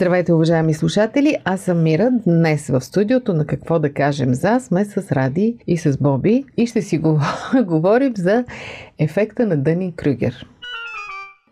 Здравейте, 0.00 0.32
уважаеми 0.32 0.74
слушатели! 0.74 1.36
Аз 1.44 1.60
съм 1.60 1.82
Мира. 1.82 2.10
Днес 2.26 2.68
в 2.68 2.80
студиото 2.80 3.34
на 3.34 3.46
Какво 3.46 3.78
да 3.78 3.92
кажем 3.92 4.34
за 4.34 4.60
сме 4.60 4.84
с 4.84 5.12
Ради 5.12 5.56
и 5.66 5.76
с 5.76 5.98
Боби 5.98 6.44
и 6.56 6.66
ще 6.66 6.82
си 6.82 6.98
го- 6.98 7.20
говорим 7.64 8.12
за 8.16 8.44
ефекта 8.98 9.46
на 9.46 9.56
Дънин 9.56 9.92
Крюгер. 9.92 10.46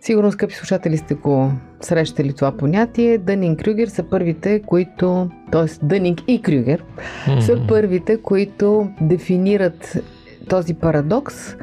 Сигурно, 0.01 0.33
скъпи 0.33 0.55
слушатели, 0.55 0.97
сте 0.97 1.15
го 1.15 1.53
срещали 1.81 2.33
това 2.33 2.53
понятие. 2.53 3.19
Дънин 3.19 3.57
Крюгер 3.57 3.89
са 3.89 4.03
първите, 4.03 4.63
които, 4.63 5.31
т.е. 5.53 5.87
Дънинг 5.87 6.19
и 6.29 6.43
Крюгер, 6.43 6.85
са 7.41 7.61
първите, 7.69 8.23
които 8.23 8.89
дефинират 9.01 9.99
този 10.49 10.75
парадокс, 10.75 11.57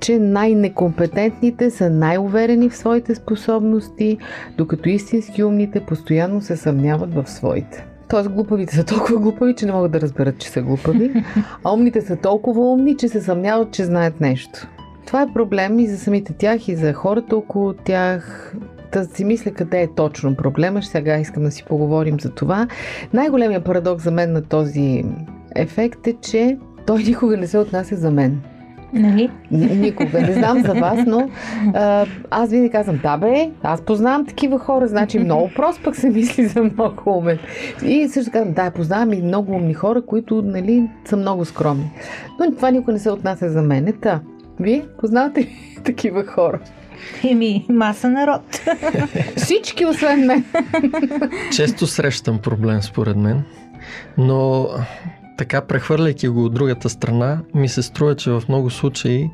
че 0.00 0.18
най-некомпетентните 0.18 1.70
са 1.70 1.90
най-уверени 1.90 2.70
в 2.70 2.76
своите 2.76 3.14
способности, 3.14 4.18
докато 4.58 4.88
истински 4.88 5.44
умните 5.44 5.80
постоянно 5.80 6.40
се 6.40 6.56
съмняват 6.56 7.14
в 7.14 7.30
своите. 7.30 7.86
Тоест 8.08 8.28
глупавите 8.28 8.74
са 8.74 8.84
толкова 8.84 9.18
глупави, 9.18 9.54
че 9.54 9.66
не 9.66 9.72
могат 9.72 9.92
да 9.92 10.00
разберат, 10.00 10.38
че 10.38 10.48
са 10.48 10.62
глупави, 10.62 11.24
а 11.64 11.72
умните 11.72 12.00
са 12.00 12.16
толкова 12.16 12.72
умни, 12.72 12.96
че 12.96 13.08
се 13.08 13.20
съмняват, 13.20 13.72
че 13.72 13.84
знаят 13.84 14.20
нещо. 14.20 14.68
Това 15.06 15.22
е 15.22 15.32
проблем 15.34 15.78
и 15.78 15.86
за 15.86 15.98
самите 15.98 16.32
тях, 16.32 16.68
и 16.68 16.76
за 16.76 16.92
хората 16.92 17.36
около 17.36 17.72
тях. 17.72 18.54
Да 18.92 19.04
си 19.04 19.24
мисля 19.24 19.50
къде 19.50 19.82
е 19.82 19.94
точно 19.94 20.36
проблема. 20.36 20.82
Сега 20.82 21.18
искам 21.18 21.42
да 21.42 21.50
си 21.50 21.64
поговорим 21.68 22.20
за 22.20 22.30
това. 22.30 22.66
Най-големият 23.12 23.64
парадокс 23.64 24.04
за 24.04 24.10
мен 24.10 24.32
на 24.32 24.42
този 24.42 25.04
ефект 25.56 26.06
е, 26.06 26.16
че 26.22 26.58
той 26.86 27.02
никога 27.02 27.36
не 27.36 27.46
се 27.46 27.58
отнася 27.58 27.96
за 27.96 28.10
мен. 28.10 28.40
Нали? 28.92 29.30
Никога. 29.50 30.20
Не 30.20 30.32
знам 30.32 30.62
за 30.62 30.74
вас, 30.74 30.98
но 31.06 31.30
а, 31.74 32.06
аз 32.30 32.50
винаги 32.50 32.70
казвам, 32.70 33.00
да 33.02 33.16
бе, 33.16 33.50
аз 33.62 33.80
познавам 33.80 34.26
такива 34.26 34.58
хора, 34.58 34.88
значи 34.88 35.18
много 35.18 35.50
прост 35.56 35.80
пък 35.84 35.96
се 35.96 36.10
мисли 36.10 36.46
за 36.46 36.62
много 36.62 37.18
умен. 37.18 37.38
И 37.84 38.08
също 38.08 38.32
казвам, 38.32 38.54
да, 38.54 38.70
познавам 38.70 39.12
и 39.12 39.22
много 39.22 39.52
умни 39.52 39.74
хора, 39.74 40.02
които 40.02 40.42
нали, 40.42 40.88
са 41.04 41.16
много 41.16 41.44
скромни. 41.44 41.90
Но 42.40 42.54
това 42.54 42.70
никога 42.70 42.92
не 42.92 42.98
се 42.98 43.10
отнася 43.10 43.50
за 43.50 43.62
мен. 43.62 43.92
Та, 44.00 44.20
вие 44.60 44.84
познавате 45.00 45.40
ли 45.40 45.56
такива 45.84 46.24
хора? 46.24 46.58
Еми, 47.24 47.66
маса 47.68 48.10
народ. 48.10 48.60
Всички, 49.36 49.86
освен 49.86 50.26
мен. 50.26 50.44
Често 51.52 51.86
срещам 51.86 52.38
проблем, 52.38 52.82
според 52.82 53.16
мен, 53.16 53.42
но 54.18 54.68
така 55.40 55.60
прехвърляйки 55.60 56.28
го 56.28 56.44
от 56.44 56.54
другата 56.54 56.88
страна, 56.88 57.38
ми 57.54 57.68
се 57.68 57.82
струва, 57.82 58.16
че 58.16 58.30
в 58.30 58.42
много 58.48 58.70
случаи 58.70 59.30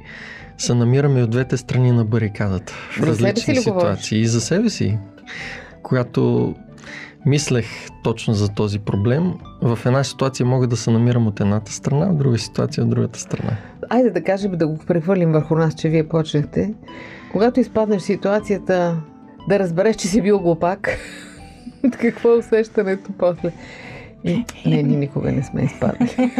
се 0.58 0.74
намираме 0.74 1.22
от 1.22 1.30
двете 1.30 1.56
страни 1.56 1.92
на 1.92 2.04
барикадата. 2.04 2.72
В 2.72 3.00
За 3.00 3.06
различни 3.06 3.56
ситуации. 3.56 4.20
И 4.20 4.26
за 4.26 4.40
себе 4.40 4.70
си. 4.70 4.98
Когато 5.82 6.54
мислех 7.26 7.66
точно 8.04 8.34
за 8.34 8.48
този 8.48 8.78
проблем, 8.78 9.32
в 9.62 9.78
една 9.86 10.04
ситуация 10.04 10.46
мога 10.46 10.66
да 10.66 10.76
се 10.76 10.90
намирам 10.90 11.26
от 11.26 11.40
едната 11.40 11.72
страна, 11.72 12.06
в 12.06 12.16
друга 12.16 12.38
ситуация 12.38 12.84
от 12.84 12.90
другата 12.90 13.18
страна. 13.18 13.56
Айде 13.90 14.10
да 14.10 14.24
кажем, 14.24 14.52
да 14.52 14.66
го 14.66 14.78
прехвърлим 14.86 15.32
върху 15.32 15.54
нас, 15.54 15.74
че 15.74 15.88
вие 15.88 16.08
почнахте. 16.08 16.74
Когато 17.32 17.60
изпаднеш 17.60 18.02
в 18.02 18.04
ситуацията 18.04 18.96
да 19.48 19.58
разбереш, 19.58 19.96
че 19.96 20.08
си 20.08 20.22
бил 20.22 20.38
глупак, 20.38 20.98
какво 22.00 22.32
е 22.32 22.36
усещането 22.36 23.10
после? 23.18 23.52
И, 24.26 24.44
не, 24.66 24.82
ние 24.82 24.96
никога 24.96 25.32
не 25.32 25.42
сме 25.42 25.62
изпадали. 25.64 26.30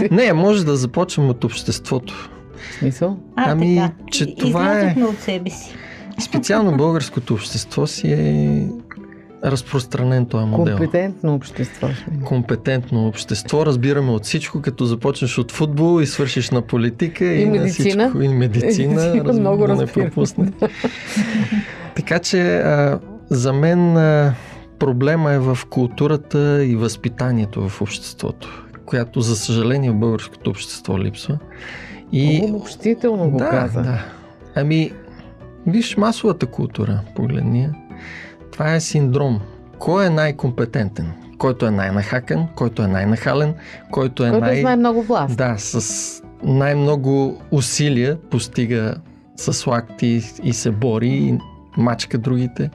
Не, 0.10 0.32
може 0.32 0.66
да 0.66 0.76
започнем 0.76 1.28
от 1.28 1.44
обществото. 1.44 2.30
В 2.70 2.74
смисъл? 2.74 3.18
А, 3.36 3.50
Ами, 3.50 3.76
така. 3.76 3.92
че 4.10 4.24
И- 4.24 4.36
това 4.36 4.80
е- 4.80 4.96
от 5.02 5.20
себе 5.20 5.50
си. 5.50 5.74
Специално 6.20 6.76
българското 6.76 7.34
общество 7.34 7.86
си 7.86 8.12
е 8.12 8.66
разпространен 9.44 10.26
този 10.26 10.46
модел. 10.46 10.76
Компетентно 10.76 11.34
общество. 11.34 11.88
Компетентно 12.24 13.08
общество. 13.08 13.66
Разбираме 13.66 14.10
от 14.10 14.24
всичко, 14.24 14.62
като 14.62 14.84
започнеш 14.84 15.38
от 15.38 15.52
футбол 15.52 16.02
и 16.02 16.06
свършиш 16.06 16.50
на 16.50 16.62
политика 16.62 17.24
и, 17.24 17.42
И 17.42 17.44
на 17.44 17.50
медицина. 17.52 18.04
всичко. 18.04 18.22
И 18.22 18.28
медицина. 18.28 18.94
Медицина 18.94 19.24
разбира, 19.24 19.32
много 19.32 19.66
да 19.66 19.74
не 19.74 19.82
разбирам. 19.82 20.06
пропусне. 20.06 20.52
така 21.96 22.18
че 22.18 22.56
а, 22.56 22.98
за 23.30 23.52
мен 23.52 23.96
а, 23.96 24.34
проблема 24.78 25.32
е 25.32 25.38
в 25.38 25.58
културата 25.70 26.64
и 26.64 26.76
възпитанието 26.76 27.68
в 27.68 27.82
обществото, 27.82 28.66
която 28.86 29.20
за 29.20 29.36
съжаление 29.36 29.90
в 29.90 29.94
българското 29.94 30.50
общество 30.50 30.98
липсва. 30.98 31.38
И 32.12 32.38
Много 32.38 32.56
обобщително 32.56 33.30
го 33.30 33.38
да, 33.38 33.50
каза. 33.50 33.82
Да. 33.82 34.04
Ами, 34.54 34.92
виж 35.66 35.96
масовата 35.96 36.46
култура, 36.46 37.00
погледни. 37.16 37.68
Това 38.52 38.74
е 38.74 38.80
синдром. 38.80 39.40
Кой 39.78 40.06
е 40.06 40.10
най-компетентен? 40.10 41.12
Който 41.38 41.66
е 41.66 41.70
най-нахакан, 41.70 42.46
който 42.54 42.82
е 42.82 42.86
най-нахален, 42.86 43.54
който 43.90 44.26
е 44.26 44.30
Който 44.30 44.44
най... 44.44 44.60
знае 44.60 44.76
много 44.76 45.02
власт. 45.02 45.36
Да, 45.36 45.54
с 45.58 46.22
най-много 46.42 47.40
усилия 47.50 48.16
постига 48.30 48.94
с 49.36 49.66
лакти 49.66 50.22
и 50.42 50.52
се 50.52 50.70
бори 50.70 51.08
и 51.08 51.38
мачка 51.76 52.18
другите. 52.18 52.70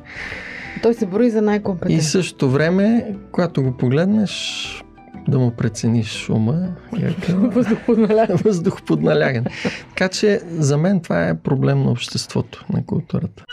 Той 0.84 0.94
се 0.94 1.06
брои 1.06 1.30
за 1.30 1.38
И 1.38 1.42
най-компетентен. 1.42 2.00
в 2.00 2.04
същото 2.04 2.50
време, 2.50 3.06
когато 3.32 3.64
го 3.64 3.72
погледнеш, 3.72 4.84
да 5.28 5.40
му 5.40 5.52
прецениш 5.52 6.30
ума, 6.30 6.68
яка- 6.94 7.34
Въздухоналяга. 7.50 8.36
въздух 8.36 8.82
под 8.82 9.02
налягане. 9.02 9.50
Така 9.90 10.10
че 10.10 10.40
за 10.50 10.78
мен 10.78 11.00
това 11.00 11.28
е 11.28 11.34
проблем 11.36 11.84
на 11.84 11.92
обществото, 11.92 12.66
на 12.70 12.86
културата. 12.86 13.44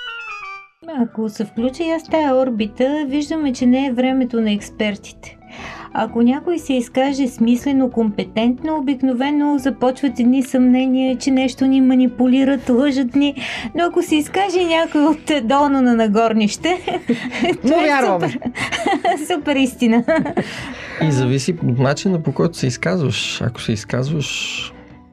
Ако 0.99 1.29
се 1.29 1.45
включи 1.45 1.83
аз 1.91 2.05
тая 2.05 2.35
орбита, 2.37 3.07
виждаме, 3.09 3.53
че 3.53 3.67
не 3.67 3.87
е 3.87 3.93
времето 3.93 4.41
на 4.41 4.53
експертите. 4.53 5.37
Ако 5.93 6.23
някой 6.23 6.59
се 6.59 6.73
изкаже 6.73 7.29
смислено, 7.29 7.91
компетентно, 7.91 8.77
обикновено 8.77 9.59
започват 9.59 10.21
едни 10.21 10.43
съмнения, 10.43 11.19
че 11.19 11.31
нещо 11.31 11.67
ни 11.67 11.81
манипулират, 11.81 12.69
лъжат 12.69 13.17
ни, 13.17 13.35
но 13.75 13.85
ако 13.85 14.03
се 14.03 14.17
изкаже 14.17 14.65
някой 14.65 15.05
от 15.05 15.47
долно 15.49 15.83
на 15.83 15.95
нагорнище, 15.95 17.03
това 17.63 17.85
е 17.85 18.03
супер, 18.07 18.39
супер 19.35 19.57
истина. 19.57 20.05
И 21.03 21.13
зависи 21.13 21.53
от 21.53 21.79
начина 21.79 22.23
по 22.23 22.33
който 22.33 22.59
се 22.59 22.67
изказваш. 22.67 23.41
Ако 23.43 23.61
се 23.61 23.73
изказваш 23.73 24.73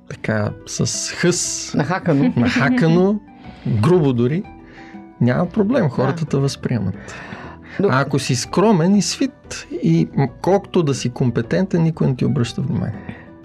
така 0.09 0.49
с 0.65 1.11
хъс, 1.11 1.73
Нахакано. 1.73 2.33
нахакано, 2.37 3.19
грубо 3.81 4.13
дори, 4.13 4.43
няма 5.21 5.45
проблем, 5.45 5.89
хората 5.89 6.25
те 6.25 6.37
възприемат. 6.37 7.15
Но- 7.79 7.87
А 7.91 8.01
ако 8.01 8.19
си 8.19 8.35
скромен 8.35 8.95
и 8.95 9.01
свит 9.01 9.31
и 9.73 10.07
колкото 10.41 10.83
да 10.83 10.93
си 10.93 11.09
компетентен, 11.09 11.83
никой 11.83 12.07
не 12.07 12.15
ти 12.15 12.25
обръща 12.25 12.61
внимание. 12.61 12.95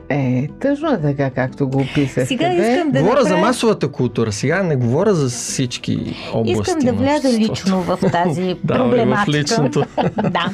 Е, 0.08 0.48
тъжно 0.60 0.88
е 0.88 1.00
така, 1.00 1.30
както 1.30 1.68
го 1.68 1.78
описахте. 1.78 2.26
Сега 2.26 2.48
бе. 2.48 2.72
искам 2.72 2.90
да 2.90 3.00
говоря 3.00 3.22
за 3.22 3.28
направя... 3.28 3.46
масовата 3.46 3.88
култура, 3.88 4.32
сега 4.32 4.62
не 4.62 4.76
говоря 4.76 5.14
за 5.14 5.28
всички 5.28 6.16
области. 6.32 6.60
Искам 6.62 6.78
да 6.80 6.92
вляза 6.92 7.28
лично 7.30 7.82
в 7.82 7.98
тази 8.12 8.56
Давай 8.64 8.86
в 8.86 8.90
проблематика. 8.90 9.38
личното. 9.38 9.84
да. 10.22 10.50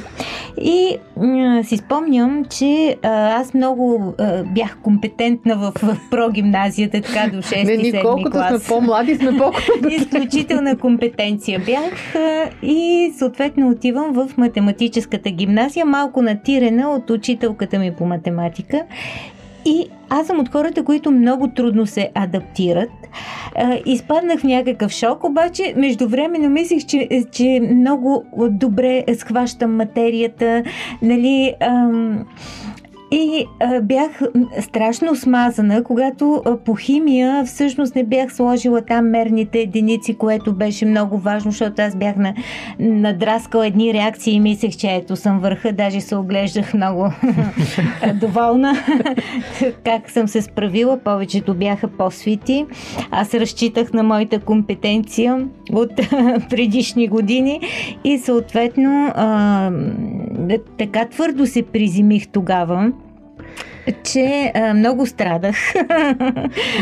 И 0.63 0.97
м- 1.17 1.65
си 1.65 1.77
спомням, 1.77 2.45
че 2.45 2.97
а, 3.03 3.09
аз 3.41 3.55
много 3.55 4.15
а, 4.19 4.43
бях 4.45 4.77
компетентна 4.83 5.57
в, 5.57 5.73
в 5.83 5.97
прогимназията, 6.11 7.01
така 7.01 7.31
до 7.33 7.43
6 7.43 7.65
Не, 7.65 7.77
ние 7.77 7.93
7 7.93 8.03
колкото 8.03 8.31
клас. 8.31 8.63
сме 8.63 8.75
по-млади, 8.77 9.15
сме 9.17 9.37
по-компетентни. 9.39 9.95
Изключителна 9.95 10.77
компетенция 10.79 11.59
бях 11.67 12.15
а, 12.15 12.51
и 12.63 13.13
съответно 13.19 13.69
отивам 13.71 14.13
в 14.13 14.31
математическата 14.37 15.31
гимназия, 15.31 15.87
малко 15.87 16.23
натирена 16.23 16.91
от 16.91 17.11
учителката 17.11 17.79
ми 17.79 17.93
по 17.95 18.07
математика. 18.07 18.83
И 19.69 19.87
аз 20.09 20.27
съм 20.27 20.41
от 20.41 20.49
хората, 20.49 20.85
които 20.85 21.11
много 21.11 21.49
трудно 21.49 21.87
се 21.87 22.11
адаптират. 22.15 22.91
Изпаднах 23.87 24.41
в 24.41 24.45
някакъв 24.45 24.93
шок, 24.93 25.25
обаче 25.25 25.75
междувременно 25.77 26.49
мислих, 26.49 26.87
че, 26.87 27.09
че 27.33 27.61
много 27.75 28.25
добре 28.51 29.05
схващам 29.15 29.77
материята, 29.77 30.63
нали... 31.03 31.55
Ам, 31.61 32.25
и 33.11 33.47
а, 33.61 33.81
бях 33.81 34.21
страшно 34.61 35.17
смазана, 35.17 35.85
когато 35.85 36.43
а, 36.45 36.57
по 36.57 36.75
химия 36.75 37.45
всъщност 37.45 37.95
не 37.95 38.05
бях 38.05 38.35
сложила 38.35 38.83
там 38.83 39.11
мерните 39.11 39.59
единици, 39.59 40.15
което 40.15 40.53
беше 40.53 40.87
много 40.87 41.19
важно, 41.19 41.51
защото 41.51 41.83
аз 41.83 41.97
бях 41.97 42.17
на, 42.17 42.35
надраскала 42.79 43.67
едни 43.67 43.95
реакции 43.95 44.35
и 44.35 44.41
мислех, 44.41 44.77
че 44.77 44.89
ето 44.89 45.17
съм 45.17 45.41
върха, 45.41 45.73
даже 45.73 46.01
се 46.01 46.17
оглеждах 46.17 46.75
много 46.75 47.13
доволна 48.15 48.75
как 49.85 50.11
съм 50.11 50.29
се 50.29 50.43
справила. 50.43 50.99
Повечето 50.99 51.55
бяха 51.55 51.89
по-свити. 51.89 52.67
Аз 53.11 53.35
разчитах 53.35 53.93
на 53.93 54.03
моята 54.03 54.41
компетенция 54.41 55.49
от 55.73 55.97
предишни 56.51 57.09
години 57.09 57.61
и 58.05 58.19
съответно 58.19 59.13
а, 59.15 59.71
така 60.79 61.05
твърдо 61.05 61.47
се 61.47 61.63
призимих 61.63 62.29
тогава 62.29 62.93
че 64.05 64.53
а, 64.55 64.75
много 64.75 65.07
страдах. 65.07 65.57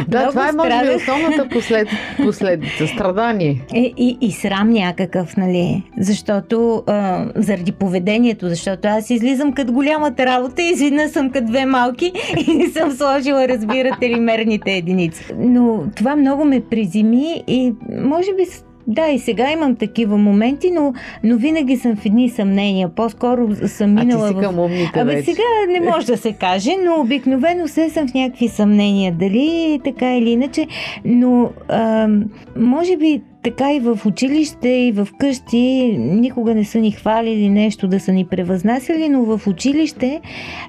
Да, 0.09 0.19
много 0.19 0.31
това 0.31 0.49
е 0.49 0.53
може 0.53 0.91
би 0.91 0.95
основната 0.95 1.49
послед... 1.49 1.89
последица 2.25 2.87
страдание. 2.87 3.63
И, 3.75 3.95
и, 3.97 4.19
и 4.21 4.33
срам 4.33 4.71
някакъв, 4.71 5.37
нали? 5.37 5.83
Защото 5.99 6.83
а, 6.87 7.27
заради 7.37 7.73
поведението, 7.73 8.49
защото 8.49 8.89
аз 8.89 9.11
излизам 9.11 9.53
като 9.53 9.73
голямата 9.73 10.27
работа 10.27 10.63
и 10.63 10.71
изведнъж 10.71 11.11
съм 11.11 11.31
като 11.31 11.47
две 11.47 11.67
малки 11.67 12.13
и 12.47 12.55
не 12.55 12.69
съм 12.69 12.91
сложила, 12.91 13.49
разбирате 13.49 14.09
ли, 14.09 14.21
мерните 14.21 14.73
единици. 14.73 15.25
Но 15.39 15.85
това 15.97 16.17
много 16.17 16.45
ме 16.45 16.61
приземи 16.61 17.45
и 17.47 17.73
може 18.03 18.35
би 18.35 18.45
да, 18.87 19.09
и 19.09 19.19
сега 19.19 19.53
имам 19.53 19.77
такива 19.77 20.19
моменти, 20.19 20.71
но, 20.71 20.95
но 21.25 21.37
винаги 21.37 21.77
съм 21.77 21.97
в 21.97 22.07
едни 22.07 22.31
съмнения. 22.31 22.89
По-скоро 22.89 23.49
съм 23.67 23.95
минала 23.95 24.29
а 24.29 24.29
ти 24.29 24.35
си 24.35 24.41
към 24.41 24.59
умните 24.59 25.01
Абе, 25.01 25.23
сега 25.23 25.43
не 25.69 25.81
може 25.81 26.07
да 26.07 26.17
се 26.17 26.33
каже, 26.33 26.71
но 26.85 27.01
обикновено 27.01 27.69
се 27.69 27.91
съм 27.91 28.09
в 28.09 28.15
някакви 28.15 28.49
съмнения. 28.49 29.13
Дали 29.13 29.81
така 29.85 30.17
или 30.17 30.31
иначе. 30.31 30.67
Но 31.05 31.51
а, 31.69 32.09
може 32.57 32.97
би 32.97 33.23
така 33.43 33.73
и 33.73 33.81
в 33.81 33.99
училище, 34.07 34.69
и 34.69 34.93
в 34.93 35.09
къщи 35.19 35.97
никога 35.99 36.55
не 36.55 36.65
са 36.65 36.79
ни 36.79 36.91
хвалили 36.91 37.49
нещо 37.49 37.89
да 37.89 38.01
са 38.01 38.13
ни 38.13 38.25
превъзнасяли, 38.25 39.09
но 39.09 39.23
в 39.23 39.47
училище 39.47 40.21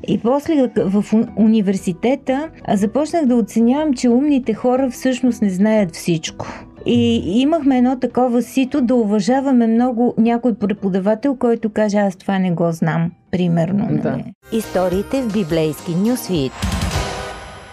и 0.08 0.18
после 0.18 0.70
в 0.78 1.06
университета 1.38 2.50
започнах 2.74 3.26
да 3.26 3.36
оценявам, 3.36 3.94
че 3.94 4.10
умните 4.10 4.54
хора 4.54 4.90
всъщност 4.90 5.42
не 5.42 5.50
знаят 5.50 5.96
всичко. 5.96 6.67
И 6.90 7.42
имахме 7.42 7.78
едно 7.78 8.00
такова 8.00 8.42
сито 8.42 8.82
да 8.82 8.96
уважаваме 8.96 9.68
много 9.68 10.14
някой 10.18 10.54
преподавател, 10.54 11.36
който 11.36 11.70
каже 11.70 11.98
аз 11.98 12.16
това 12.16 12.40
не 12.40 12.52
го 12.52 12.72
знам, 12.72 13.12
примерно. 13.32 13.88
Да. 13.92 14.12
Нали? 14.12 14.34
Историите 14.52 15.22
в 15.22 15.34
библейски 15.34 15.96
нюсвит. 15.96 16.52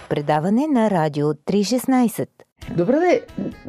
Предаване 0.08 0.66
на 0.66 0.90
Радио 0.90 1.26
316. 1.26 2.26
Добре, 2.76 2.96
де, 2.99 3.20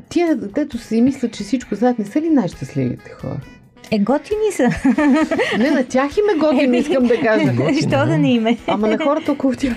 тия, 0.10 0.36
дето 0.36 0.78
си 0.78 1.02
мислят, 1.02 1.34
че 1.34 1.44
всичко 1.44 1.76
знаят, 1.76 2.00
не 2.00 2.06
са 2.06 2.22
ли 2.22 2.30
най-щастливите 2.30 3.10
хора? 3.10 3.40
Е, 3.92 4.00
готини 4.00 4.52
са. 4.52 4.70
Не, 5.58 5.72
на 5.72 5.84
тях 5.84 6.18
им 6.18 6.24
е 6.36 6.40
готини, 6.40 6.78
искам 6.78 7.04
да 7.04 7.20
кажа. 7.22 7.52
Що 7.80 7.90
да 8.06 8.18
не 8.18 8.34
име? 8.34 8.58
Ама 8.68 8.88
на 8.88 8.98
хората 8.98 9.32
около 9.32 9.54
тях. 9.54 9.76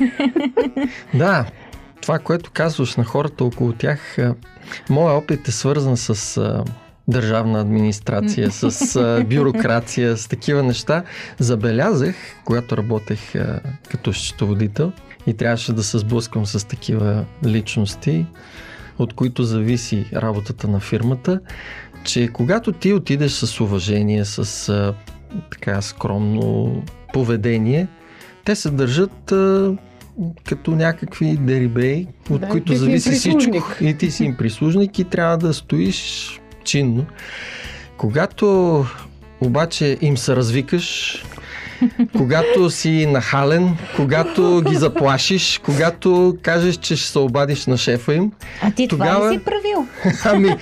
Да, 1.15 1.45
това, 2.01 2.19
което 2.19 2.51
казваш 2.51 2.97
на 2.97 3.05
хората 3.05 3.45
около 3.45 3.73
тях, 3.73 4.17
моят 4.91 5.23
опит 5.23 5.49
е 5.49 5.53
свързан 5.53 5.97
с 5.97 6.41
държавна 7.09 7.61
администрация, 7.61 8.51
с 8.51 8.97
а, 8.97 9.25
бюрокрация, 9.25 10.17
с 10.17 10.29
такива 10.29 10.63
неща. 10.63 11.05
Забелязах, 11.39 12.15
когато 12.45 12.77
работех 12.77 13.33
като 13.91 14.13
счетоводител 14.13 14.93
и 15.27 15.35
трябваше 15.35 15.73
да 15.73 15.83
се 15.83 15.99
сблъскам 15.99 16.47
с 16.47 16.69
такива 16.69 17.25
личности, 17.45 18.27
от 18.99 19.13
които 19.13 19.43
зависи 19.43 20.07
работата 20.15 20.69
на 20.69 20.81
фирмата, 20.81 21.41
че 22.05 22.29
когато 22.29 22.73
ти 22.73 22.93
отидеш 22.93 23.33
с 23.33 23.61
уважение, 23.61 24.25
с 24.25 24.95
така 25.51 25.83
скромно 25.83 26.83
поведение, 27.13 27.89
те 28.45 28.55
се 28.55 28.71
държат 28.71 29.33
а, 29.33 29.77
като 30.45 30.71
някакви 30.71 31.37
дерибей, 31.37 32.07
от 32.31 32.41
да, 32.41 32.49
които 32.49 32.75
зависи 32.75 33.11
всичко. 33.11 33.65
И 33.81 33.95
ти 33.95 34.11
си 34.11 34.25
им 34.25 34.37
прислужник 34.37 34.99
и 34.99 35.05
трябва 35.05 35.39
да 35.39 35.55
стоиш 35.55 36.31
чинно. 36.65 37.07
Когато 37.97 38.87
обаче 39.41 39.99
им 40.01 40.17
се 40.17 40.37
развикаш, 40.37 41.17
когато 42.17 42.71
си 42.71 43.07
нахален, 43.07 43.77
когато 43.97 44.63
ги 44.69 44.77
заплашиш, 44.77 45.61
когато 45.65 46.37
кажеш, 46.43 46.77
че 46.77 46.97
ще 46.97 47.11
се 47.11 47.19
обадиш 47.19 47.67
на 47.67 47.77
шефа 47.77 48.15
им. 48.15 48.33
А 48.63 48.71
ти 48.71 48.89
тогава... 48.89 49.15
това 49.15 49.33
ли 49.33 49.35
си 49.35 49.45
правил? 49.45 49.87
ами, 50.25 50.57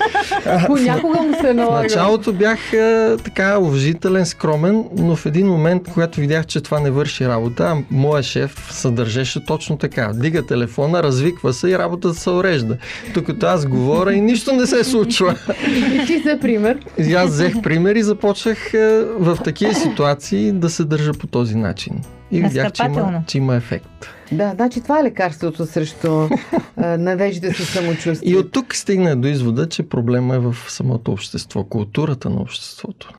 понякога 0.66 1.22
му 1.22 1.34
се 1.40 1.54
налага. 1.54 1.78
В 1.78 1.82
началото 1.82 2.32
бях 2.32 2.72
а, 2.74 3.16
така 3.24 3.58
уважителен, 3.58 4.26
скромен, 4.26 4.84
но 4.98 5.16
в 5.16 5.26
един 5.26 5.46
момент, 5.46 5.82
когато 5.92 6.20
видях, 6.20 6.46
че 6.46 6.60
това 6.60 6.80
не 6.80 6.90
върши 6.90 7.28
работа, 7.28 7.76
моя 7.90 8.22
шеф 8.22 8.68
се 8.70 8.90
държеше 8.90 9.44
точно 9.46 9.76
така. 9.76 10.10
Дига 10.14 10.46
телефона, 10.46 11.02
развиква 11.02 11.52
се 11.52 11.68
и 11.68 11.78
работата 11.78 12.14
се 12.14 12.30
урежда. 12.30 12.76
Докато 13.14 13.46
аз 13.46 13.66
говоря 13.66 14.14
и 14.14 14.20
нищо 14.20 14.52
не 14.52 14.66
се 14.66 14.84
случва. 14.84 15.34
И 15.66 16.06
ти 16.06 16.22
за 16.26 16.38
пример? 16.40 16.78
И 16.98 17.14
аз 17.14 17.30
взех 17.30 17.62
пример 17.62 17.94
и 17.94 18.02
започнах 18.02 18.74
а, 18.74 19.06
в 19.18 19.38
такива 19.44 19.74
ситуации 19.74 20.52
да 20.52 20.70
се 20.70 20.84
държа 20.84 21.05
по 21.12 21.26
този 21.26 21.56
начин. 21.56 22.00
И 22.30 22.42
видях, 22.42 22.72
че 22.72 22.84
има, 22.84 23.22
че 23.26 23.38
има 23.38 23.56
ефект. 23.56 24.08
Да, 24.32 24.52
значи 24.54 24.80
това 24.80 25.00
е 25.00 25.02
лекарството 25.02 25.66
срещу 25.66 26.28
навежда 26.76 27.54
си 27.54 27.64
самочувствие. 27.64 28.32
И 28.32 28.36
от 28.36 28.52
тук 28.52 28.74
стигна 28.74 29.16
до 29.16 29.28
извода, 29.28 29.68
че 29.68 29.88
проблема 29.88 30.34
е 30.34 30.38
в 30.38 30.56
самото 30.68 31.12
общество, 31.12 31.64
културата 31.64 32.30
на 32.30 32.40
обществото. 32.40 33.12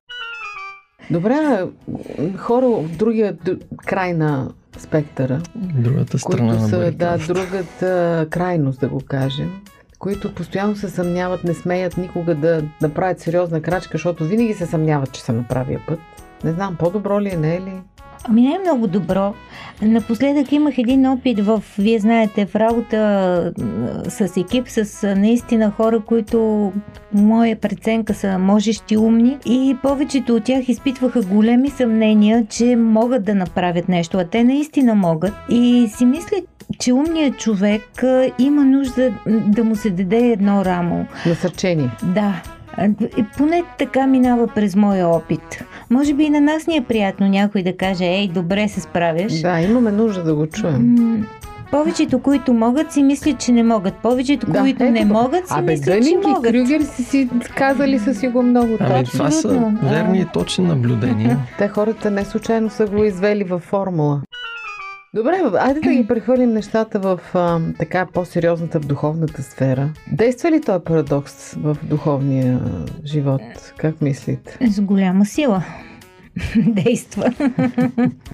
Добре, 1.12 1.66
хора 2.38 2.66
от 2.66 2.98
другия 2.98 3.38
край 3.86 4.14
на 4.14 4.50
спектъра. 4.78 5.42
Другата 5.56 6.20
страна 6.20 6.54
които 6.54 6.70
са, 6.70 6.78
на 6.78 6.92
Да, 6.92 7.18
другата 7.28 8.28
крайност, 8.30 8.80
да 8.80 8.88
го 8.88 9.02
кажем 9.08 9.62
които 10.00 10.36
постоянно 10.36 10.76
се 10.76 10.90
съмняват, 10.90 11.44
не 11.44 11.54
смеят 11.54 11.98
никога 11.98 12.36
да 12.36 12.64
направят 12.82 13.20
сериозна 13.20 13.62
крачка, 13.62 13.92
защото 13.94 14.26
винаги 14.26 14.54
се 14.54 14.66
съмняват, 14.66 15.12
че 15.12 15.22
са 15.22 15.34
на 15.34 15.44
правия 15.48 15.82
път. 15.88 16.00
Не 16.44 16.52
знам, 16.52 16.76
по-добро 16.80 17.22
ли 17.22 17.30
е, 17.34 17.38
не 17.38 17.56
е 17.56 17.62
ли? 17.62 17.74
Ами 18.30 18.42
не 18.42 18.56
е 18.56 18.60
много 18.60 18.88
добро. 18.88 19.34
Напоследък 19.82 20.52
имах 20.52 20.78
един 20.78 21.06
опит 21.06 21.40
в, 21.40 21.64
вие 21.78 22.00
знаете, 22.00 22.46
в 22.46 22.56
работа 22.56 23.52
с 24.10 24.38
екип, 24.38 24.70
с 24.70 25.16
наистина 25.16 25.72
хора, 25.72 26.00
които 26.00 26.72
моя 27.14 27.56
преценка 27.56 28.14
са 28.14 28.40
можещи 28.40 28.98
умни 28.98 29.38
и 29.46 29.78
повечето 29.84 30.36
от 30.36 30.44
тях 30.44 30.70
изпитваха 30.70 31.22
големи 31.22 31.70
съмнения, 31.70 32.46
че 32.50 32.76
могат 32.76 33.24
да 33.24 33.36
направят 33.36 33.90
нещо, 33.90 34.18
а 34.18 34.26
те 34.26 34.44
наистина 34.44 34.96
могат. 34.96 35.34
И 35.50 35.92
си 35.96 36.06
мисля, 36.06 36.38
че 36.80 36.94
умният 36.94 37.38
човек 37.38 38.04
има 38.40 38.66
нужда 38.66 39.14
да 39.28 39.64
му 39.64 39.76
се 39.76 39.90
даде 39.90 40.18
едно 40.18 40.66
рамо. 40.66 41.06
Насърчение. 41.26 41.90
Да, 42.04 42.42
поне 43.38 43.64
така 43.78 44.08
минава 44.08 44.48
през 44.48 44.76
моя 44.76 45.08
опит. 45.08 45.64
Може 45.90 46.14
би 46.14 46.24
и 46.24 46.30
на 46.30 46.42
нас 46.42 46.68
ни 46.68 46.78
е 46.78 46.82
приятно 46.82 47.28
някой 47.28 47.64
да 47.64 47.78
каже, 47.78 48.06
ей, 48.06 48.28
добре 48.28 48.68
се 48.68 48.82
справяш. 48.82 49.42
Да, 49.42 49.62
имаме 49.62 49.92
нужда 49.92 50.24
да 50.24 50.36
го 50.36 50.48
чуем. 50.48 50.96
Повечето, 51.72 52.20
които 52.20 52.54
могат, 52.54 52.92
си 52.92 53.04
мислят, 53.04 53.40
че 53.40 53.52
не 53.52 53.64
могат. 53.64 53.94
Повечето, 53.94 54.52
да, 54.52 54.60
които 54.60 54.84
ето, 54.84 54.94
не 54.94 55.06
могат, 55.06 55.48
си 55.48 55.54
Абе, 55.58 55.72
мислят, 55.72 55.86
Дъник 55.86 56.24
че 56.24 56.28
могат. 56.28 56.52
Крюгер 56.52 56.82
си, 56.82 57.04
си 57.04 57.30
казали 57.56 58.00
са 58.00 58.14
си 58.14 58.28
го 58.28 58.44
много 58.44 58.78
ами, 58.80 59.06
това 59.06 59.32
са 59.32 59.74
верни 59.84 60.20
и 60.20 60.26
точни 60.34 60.66
наблюдения. 60.66 61.38
Те 61.58 61.68
хората 61.68 62.12
не 62.12 62.26
случайно 62.26 62.70
са 62.70 62.86
го 62.86 63.04
извели 63.04 63.44
във 63.44 63.62
формула. 63.62 64.22
Добре, 65.18 65.42
айде 65.60 65.80
да 65.80 65.94
ги 65.94 66.08
прехвърлим 66.08 66.54
нещата 66.54 67.00
в 67.00 67.20
а, 67.34 67.60
така 67.80 68.08
по-сериозната 68.14 68.80
в 68.80 68.86
духовната 68.86 69.44
сфера. 69.44 69.90
Действа 70.12 70.52
ли 70.52 70.62
този 70.62 70.84
парадокс 70.84 71.54
в 71.54 71.78
духовния 71.84 72.60
живот? 73.06 73.42
Как 73.78 74.02
мислите? 74.02 74.58
С 74.68 74.82
голяма 74.82 75.26
сила. 75.26 75.64
действа. 76.68 77.34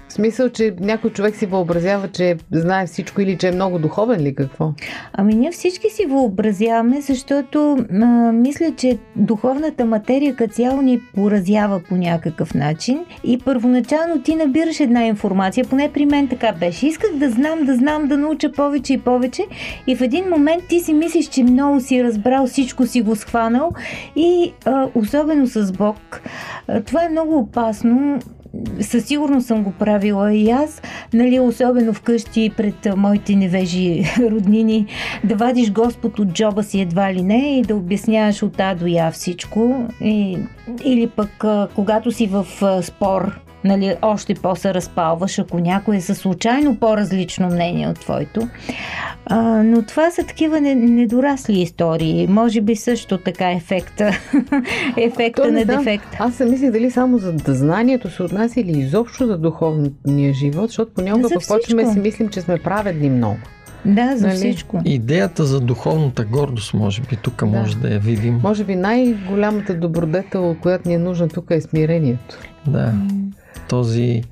В 0.08 0.12
смисъл, 0.12 0.48
че 0.48 0.74
някой 0.80 1.10
човек 1.10 1.36
си 1.36 1.46
въобразява, 1.46 2.08
че 2.08 2.36
знае 2.52 2.86
всичко 2.86 3.20
или 3.20 3.38
че 3.38 3.48
е 3.48 3.52
много 3.52 3.78
духовен 3.78 4.20
ли 4.20 4.34
какво? 4.34 4.72
Ами 5.12 5.34
ние 5.34 5.50
всички 5.50 5.90
си 5.90 6.06
въобразяваме, 6.06 7.00
защото 7.00 7.86
а, 7.92 8.32
мисля, 8.32 8.72
че 8.76 8.98
духовната 9.16 9.84
материя 9.84 10.36
като 10.36 10.54
цяло 10.54 10.82
ни 10.82 11.00
поразява 11.14 11.80
по 11.80 11.96
някакъв 11.96 12.54
начин 12.54 13.04
и 13.24 13.38
първоначално 13.38 14.22
ти 14.22 14.34
набираш 14.34 14.80
една 14.80 15.04
информация, 15.04 15.64
поне 15.64 15.90
при 15.92 16.06
мен 16.06 16.28
така 16.28 16.52
беше. 16.52 16.86
Исках 16.86 17.10
да 17.14 17.30
знам, 17.30 17.64
да 17.64 17.74
знам, 17.76 18.08
да 18.08 18.16
науча 18.16 18.52
повече 18.52 18.92
и 18.92 19.00
повече 19.00 19.42
и 19.86 19.96
в 19.96 20.00
един 20.00 20.28
момент 20.28 20.64
ти 20.68 20.80
си 20.80 20.92
мислиш, 20.92 21.28
че 21.28 21.42
много 21.42 21.80
си 21.80 22.04
разбрал, 22.04 22.46
всичко 22.46 22.86
си 22.86 23.02
го 23.02 23.16
схванал 23.16 23.72
и 24.16 24.52
а, 24.64 24.86
особено 24.94 25.46
с 25.46 25.72
Бог. 25.72 26.22
Това 26.86 27.04
е 27.04 27.08
много 27.08 27.38
опасно. 27.38 28.18
Със 28.80 29.04
сигурност 29.04 29.46
съм 29.46 29.62
го 29.62 29.72
правила 29.72 30.34
и 30.34 30.50
аз, 30.50 30.82
нали, 31.12 31.40
особено 31.40 31.92
вкъщи 31.92 32.52
пред 32.56 32.96
моите 32.96 33.36
невежи 33.36 34.02
роднини, 34.18 34.86
да 35.24 35.36
вадиш 35.36 35.72
Господ 35.72 36.18
от 36.18 36.28
джоба 36.32 36.62
си 36.62 36.80
едва 36.80 37.14
ли 37.14 37.22
не 37.22 37.58
и 37.58 37.62
да 37.62 37.76
обясняваш 37.76 38.42
от 38.42 38.60
А 38.60 38.74
до 38.74 38.86
Я 38.86 39.10
всичко. 39.10 39.88
И, 40.00 40.38
или 40.84 41.06
пък, 41.06 41.44
когато 41.74 42.12
си 42.12 42.26
в 42.26 42.46
спор, 42.82 43.40
нали, 43.64 43.96
още 44.02 44.34
по-се 44.34 44.74
разпалваш, 44.74 45.38
ако 45.38 45.58
някой 45.58 45.96
е 45.96 46.00
със 46.00 46.18
случайно 46.18 46.76
по-различно 46.76 47.46
мнение 47.46 47.88
от 47.88 48.00
твоето. 48.00 48.48
А, 49.26 49.62
но 49.62 49.82
това 49.82 50.10
са 50.10 50.22
такива 50.22 50.60
недорасли 50.60 51.60
истории. 51.60 52.26
Може 52.26 52.60
би 52.60 52.76
също 52.76 53.18
така 53.18 53.52
ефекта, 53.52 54.10
ефекта 54.96 55.52
на 55.52 55.64
дефекта. 55.64 56.16
Аз 56.18 56.34
се 56.34 56.44
мислих 56.44 56.70
дали 56.70 56.90
само 56.90 57.18
за 57.18 57.34
знанието 57.46 58.10
се 58.10 58.22
отнася 58.22 58.60
или 58.60 58.78
изобщо 58.78 59.26
за 59.26 59.38
духовния 59.38 60.34
живот, 60.34 60.68
защото 60.68 60.92
понякога 60.94 61.28
пък 61.34 61.48
почваме 61.48 61.92
си 61.92 61.98
мислим, 61.98 62.28
че 62.28 62.40
сме 62.40 62.58
праведни 62.58 63.10
много. 63.10 63.38
Да, 63.84 64.16
за 64.16 64.26
нали? 64.26 64.36
всичко. 64.36 64.80
Идеята 64.84 65.44
за 65.44 65.60
духовната 65.60 66.24
гордост, 66.24 66.74
може 66.74 67.02
би, 67.02 67.16
тук 67.16 67.36
да. 67.36 67.46
може 67.46 67.76
да 67.76 67.88
я 67.88 67.98
видим. 67.98 68.40
Може 68.42 68.64
би 68.64 68.76
най-голямата 68.76 69.74
добродетел, 69.74 70.56
която 70.62 70.88
ни 70.88 70.94
е 70.94 70.98
нужна 70.98 71.28
тук 71.28 71.50
е 71.50 71.60
смирението. 71.60 72.38
Да. 72.66 72.92
Този, 73.68 74.22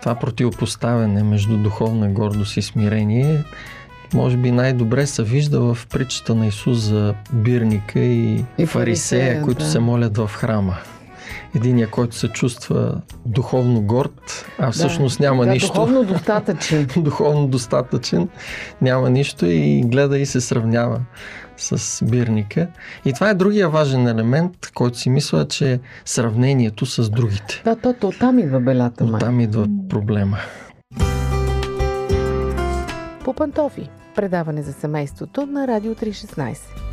това 0.00 0.14
противопоставяне 0.14 1.22
между 1.22 1.56
духовна 1.56 2.08
гордост 2.08 2.56
и 2.56 2.62
смирение 2.62 3.44
може 4.14 4.36
би 4.36 4.50
най-добре 4.50 5.06
се 5.06 5.22
вижда 5.22 5.60
в 5.60 5.86
притчата 5.86 6.34
на 6.34 6.46
Исус 6.46 6.78
за 6.78 7.14
бирника 7.32 8.00
и, 8.00 8.44
и 8.58 8.66
фарисея, 8.66 9.42
които 9.42 9.58
да. 9.58 9.70
се 9.70 9.78
молят 9.78 10.16
в 10.16 10.30
храма. 10.34 10.76
Единия, 11.56 11.90
който 11.90 12.16
се 12.16 12.28
чувства 12.28 13.00
духовно 13.26 13.80
горд, 13.80 14.46
а 14.58 14.70
всъщност 14.70 15.18
да, 15.18 15.24
няма 15.24 15.44
да, 15.44 15.50
нищо. 15.50 15.68
Духовно 15.68 16.04
достатъчен. 16.12 16.88
духовно 16.96 17.46
достатъчен, 17.46 18.28
няма 18.82 19.10
нищо 19.10 19.46
и 19.46 19.82
гледа 19.84 20.18
и 20.18 20.26
се 20.26 20.40
сравнява 20.40 21.00
с 21.62 22.04
бирника. 22.04 22.68
И 23.04 23.12
това 23.12 23.30
е 23.30 23.34
другия 23.34 23.68
важен 23.68 24.06
елемент, 24.06 24.52
който 24.74 24.98
си 24.98 25.10
мисля, 25.10 25.48
че 25.48 25.72
е 25.72 25.80
сравнението 26.04 26.86
с 26.86 27.10
другите. 27.10 27.62
Да, 27.64 27.76
то, 27.76 27.92
то 27.92 28.12
там 28.20 28.38
идва 28.38 28.60
белята. 28.60 29.18
Там 29.18 29.40
идва 29.40 29.66
проблема. 29.88 30.38
По 33.24 33.34
пантофи. 33.34 33.88
Предаване 34.14 34.62
за 34.62 34.72
семейството 34.72 35.46
на 35.46 35.66
Радио 35.66 35.94
316. 35.94 36.91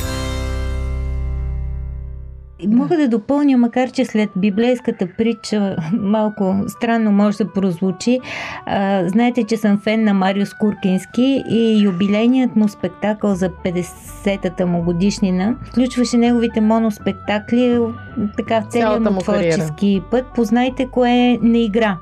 Мога 2.68 2.98
да 2.98 3.08
допълня, 3.08 3.58
макар 3.58 3.92
че 3.92 4.06
след 4.06 4.30
библейската 4.36 5.08
притча 5.18 5.76
малко 5.94 6.56
странно 6.68 7.12
може 7.12 7.38
да 7.38 7.54
прозвучи. 7.54 8.20
А, 8.66 9.10
знаете, 9.10 9.44
че 9.44 9.58
съм 9.58 9.78
фен 9.78 10.04
на 10.04 10.14
Мариус 10.14 10.54
Куркински 10.54 11.44
и 11.50 11.82
юбилейният 11.84 12.56
му 12.56 12.68
спектакъл 12.68 13.36
за 13.36 13.50
50-та 13.50 14.66
му 14.66 14.84
годишнина 14.84 15.56
включваше 15.66 16.18
неговите 16.18 16.62
моноспектакли 16.62 17.80
така 18.38 18.62
в 18.62 18.72
целия 18.72 19.00
му 19.00 19.20
творчески 19.20 20.02
път. 20.12 20.26
Познайте 20.36 20.88
кое 20.92 21.38
не 21.42 21.64
игра. 21.64 21.98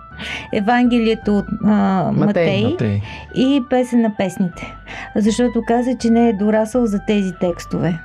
Евангелието 0.54 1.38
от 1.38 1.46
а, 1.64 2.12
Матей, 2.16 2.64
Матей 2.64 3.02
и 3.36 3.64
песен 3.70 4.02
на 4.02 4.16
песните. 4.18 4.76
Защото 5.16 5.62
каза, 5.68 5.92
че 6.00 6.10
не 6.10 6.30
е 6.30 6.34
дорасъл 6.34 6.86
за 6.86 7.00
тези 7.08 7.32
текстове. 7.40 8.00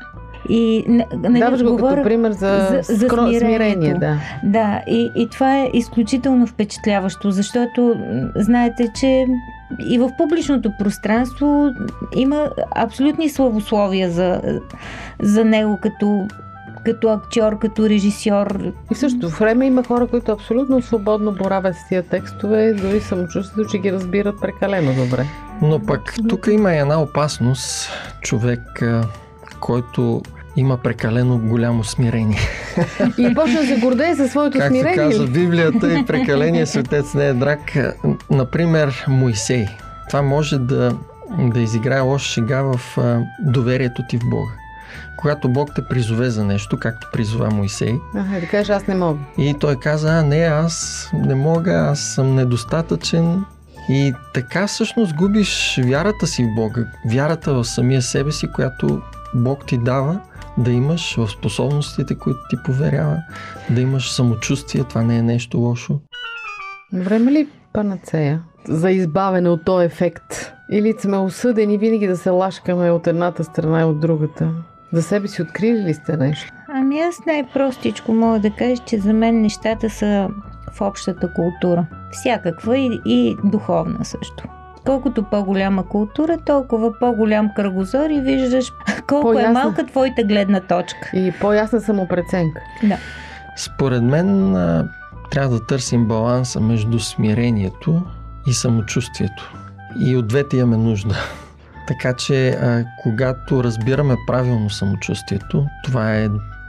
И, 0.49 0.85
нали, 1.17 1.39
Даваш 1.39 1.63
го 1.63 1.77
като 1.77 2.03
пример 2.03 2.33
за, 2.33 2.83
за, 2.83 2.95
за 2.95 3.07
скро... 3.07 3.33
смирение. 3.39 3.95
Да, 3.95 4.17
да 4.45 4.83
и, 4.87 5.11
и 5.17 5.29
това 5.29 5.59
е 5.59 5.71
изключително 5.73 6.47
впечатляващо, 6.47 7.31
защото 7.31 7.95
знаете, 8.37 8.89
че 9.01 9.27
и 9.87 9.99
в 9.99 10.11
публичното 10.19 10.73
пространство 10.79 11.71
има 12.17 12.51
абсолютни 12.77 13.29
славословия 13.29 14.11
за, 14.11 14.41
за 15.21 15.45
него 15.45 15.79
като 15.83 16.27
като 16.85 17.09
актьор, 17.09 17.59
като 17.59 17.89
режисьор. 17.89 18.73
И 18.91 18.95
в 18.95 18.99
същото 18.99 19.29
време 19.29 19.67
има 19.67 19.85
хора, 19.85 20.07
които 20.07 20.33
абсолютно 20.33 20.83
свободно 20.83 21.33
боравят 21.33 21.77
с 21.77 21.89
тия 21.89 22.03
текстове, 22.03 22.73
дори 22.73 23.01
самочувствието, 23.01 23.71
че 23.71 23.79
ги 23.79 23.93
разбират 23.93 24.41
прекалено 24.41 25.05
добре. 25.05 25.27
Но 25.63 25.81
пък 25.87 26.15
тук 26.29 26.49
има 26.51 26.73
една 26.73 27.03
опасност 27.03 27.91
човек 28.21 28.83
който 29.63 30.23
има 30.57 30.77
прекалено 30.77 31.39
голямо 31.39 31.85
смирение. 31.85 32.39
И 33.19 33.35
почна 33.35 33.61
да 33.61 33.67
се 33.67 33.81
гордее 33.81 34.17
със 34.17 34.31
своето 34.31 34.59
Както 34.59 34.75
смирение. 34.75 34.97
Както 34.97 35.11
казва 35.11 35.27
Библията 35.27 35.99
и 35.99 36.07
прекаление 36.07 36.67
светец 36.67 37.15
не 37.15 37.27
е 37.27 37.33
драг. 37.33 37.61
Например, 38.31 39.05
Моисей. 39.09 39.67
Това 40.09 40.23
може 40.23 40.59
да, 40.59 40.97
да 41.39 41.61
изиграе 41.61 42.01
лоша 42.01 42.33
шега 42.33 42.63
в 42.63 42.99
доверието 43.41 44.03
ти 44.09 44.17
в 44.17 44.31
Бога. 44.31 44.53
Когато 45.19 45.49
Бог 45.49 45.69
те 45.75 45.83
призове 45.91 46.31
за 46.31 46.45
нещо, 46.45 46.79
както 46.81 47.09
призова 47.13 47.51
Моисей. 47.51 47.95
Ага, 48.15 48.41
да 48.41 48.47
кажеш, 48.47 48.71
аз 48.71 48.87
не 48.87 48.95
мога. 48.95 49.21
И 49.39 49.55
той 49.61 49.77
каза, 49.77 50.19
а 50.19 50.23
не, 50.23 50.45
аз 50.45 51.09
не 51.15 51.35
мога, 51.35 51.73
аз 51.73 52.01
съм 52.01 52.35
недостатъчен, 52.35 53.45
и 53.89 54.15
така 54.35 54.67
всъщност 54.67 55.15
губиш 55.15 55.81
вярата 55.85 56.27
си 56.27 56.45
в 56.45 56.55
Бога, 56.55 56.85
вярата 57.07 57.55
в 57.55 57.65
самия 57.65 58.03
себе 58.03 58.33
си, 58.33 58.47
която 58.55 59.03
Бог 59.35 59.67
ти 59.67 59.79
дава 59.79 60.21
да 60.59 60.71
имаш 60.71 61.17
в 61.17 61.29
способностите, 61.29 62.15
които 62.15 62.39
ти 62.51 62.57
поверява, 62.65 63.23
да 63.71 63.81
имаш 63.81 64.13
самочувствие, 64.13 64.85
това 64.85 65.03
не 65.03 65.19
е 65.19 65.23
нещо 65.23 65.59
лошо. 65.59 66.01
Време 66.93 67.33
ли 67.33 67.49
панацея 67.73 68.43
за 68.69 68.91
избавене 68.91 69.49
от 69.49 69.65
този 69.65 69.87
ефект? 69.87 70.53
Или 70.71 70.95
сме 70.99 71.17
осъдени 71.17 71.79
винаги 71.79 72.07
да 72.07 72.17
се 72.17 72.31
лашкаме 72.31 72.91
от 72.91 73.07
едната 73.07 73.45
страна 73.45 73.81
и 73.81 73.85
от 73.85 74.01
другата? 74.01 74.51
За 74.93 75.03
себе 75.03 75.29
си 75.29 75.43
открили 75.43 75.79
ли 75.79 75.95
сте 75.95 76.17
нещо? 76.17 76.53
Ами 76.69 77.01
аз 77.01 77.27
най-простичко 77.27 78.13
мога 78.13 78.41
да 78.41 78.51
кажа, 78.51 78.83
че 78.87 78.99
за 78.99 79.13
мен 79.13 79.41
нещата 79.41 79.91
са 79.91 80.29
в 80.73 80.81
общата 80.81 81.33
култура. 81.35 81.87
Всякаква 82.11 82.79
и, 82.79 83.01
и 83.07 83.37
духовна 83.45 84.05
също. 84.05 84.45
Колкото 84.87 85.23
по-голяма 85.23 85.87
култура, 85.89 86.39
толкова 86.47 86.99
по-голям 87.01 87.51
кръгозор 87.57 88.11
и 88.11 88.21
виждаш 88.21 88.73
колко 89.07 89.31
е 89.31 89.33
По-ясна. 89.33 89.61
е 89.61 89.65
малка 89.65 89.87
твоята 89.87 90.25
гледна 90.25 90.61
точка. 90.61 91.11
И 91.15 91.33
по-ясна 91.41 91.81
самопреценка. 91.81 92.61
Да. 92.83 92.97
Според 93.57 94.03
мен 94.03 94.55
трябва 95.31 95.59
да 95.59 95.67
търсим 95.67 96.07
баланса 96.07 96.61
между 96.61 96.99
смирението 96.99 98.03
и 98.47 98.53
самочувствието. 98.53 99.53
И 100.01 100.17
от 100.17 100.29
двете 100.29 100.57
имаме 100.57 100.77
нужда. 100.77 101.15
Така 101.89 102.13
че, 102.13 102.49
а, 102.51 102.85
когато 103.03 103.65
разбираме 103.65 104.17
правилно 104.27 104.71
самочувствието, 104.71 105.67
това 105.85 106.15
е 106.15 106.29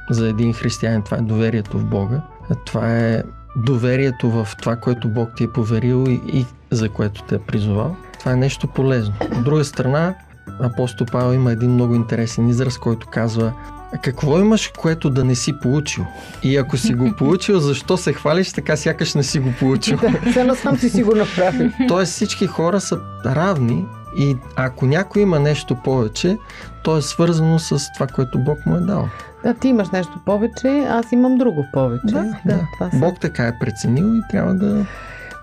за 0.10 0.29
един 0.29 0.53
християнин, 0.53 1.01
това 1.01 1.17
е 1.17 1.22
доверието 1.22 1.79
в 1.79 1.86
Бога, 1.86 2.22
това 2.65 2.98
е 2.98 3.24
доверието 3.55 4.29
в 4.29 4.48
това, 4.62 4.75
което 4.75 5.10
Бог 5.10 5.36
ти 5.36 5.43
е 5.43 5.51
поверил 5.51 6.05
и, 6.08 6.22
и 6.34 6.46
за 6.72 6.89
което 6.89 7.24
те 7.24 7.36
е 7.36 7.39
призовал. 7.39 7.96
Това 8.24 8.34
е 8.34 8.36
нещо 8.36 8.68
полезно. 8.68 9.13
От 9.38 9.44
друга 9.44 9.63
страна, 9.63 10.15
апостол 10.60 11.08
Павел 11.12 11.36
има 11.36 11.51
един 11.51 11.72
много 11.72 11.96
интересен 11.96 12.50
израз, 12.50 12.77
който 12.77 13.08
казва 13.12 13.53
какво 14.01 14.39
имаш, 14.39 14.72
което 14.77 15.10
да 15.10 15.24
не 15.24 15.36
си 15.36 15.60
получил? 15.60 16.06
И 16.44 16.58
ако 16.58 16.77
си 16.77 16.94
го 16.94 17.12
получил, 17.18 17.60
защо 17.60 17.98
се 17.98 18.13
хвалиш 18.13 18.53
така, 18.53 18.77
сякаш 18.77 19.13
не 19.15 19.24
си 19.24 19.39
го 19.39 19.53
получил? 19.60 20.00
Да, 20.34 20.56
сам 20.56 20.77
си 20.77 20.89
си 20.89 21.03
го 21.03 21.15
направил. 21.15 21.72
Тоест 21.88 22.12
всички 22.12 22.48
хора 22.48 22.82
са 22.82 23.00
равни 23.25 23.86
и 24.18 24.38
ако 24.56 24.86
някой 24.86 25.22
има 25.22 25.39
нещо 25.39 25.75
повече, 25.84 26.38
то 26.84 26.98
е 26.98 27.01
свързано 27.01 27.60
с 27.60 27.80
това, 27.94 28.08
което 28.08 28.39
Бог 28.39 28.65
му 28.65 28.75
е 28.75 28.80
дал. 28.80 29.10
Да, 29.44 29.53
ти 29.53 29.68
имаш 29.68 29.89
нещо 29.89 30.20
повече, 30.25 30.88
аз 30.89 31.12
имам 31.12 31.38
друго 31.38 31.65
повече. 31.74 32.13
Да, 32.13 32.24
да, 32.24 32.38
да. 32.46 32.68
Това. 32.74 32.89
Бог 32.94 33.20
така 33.20 33.48
е 33.48 33.60
преценил 33.60 34.15
и 34.15 34.22
трябва 34.32 34.53
да... 34.53 34.86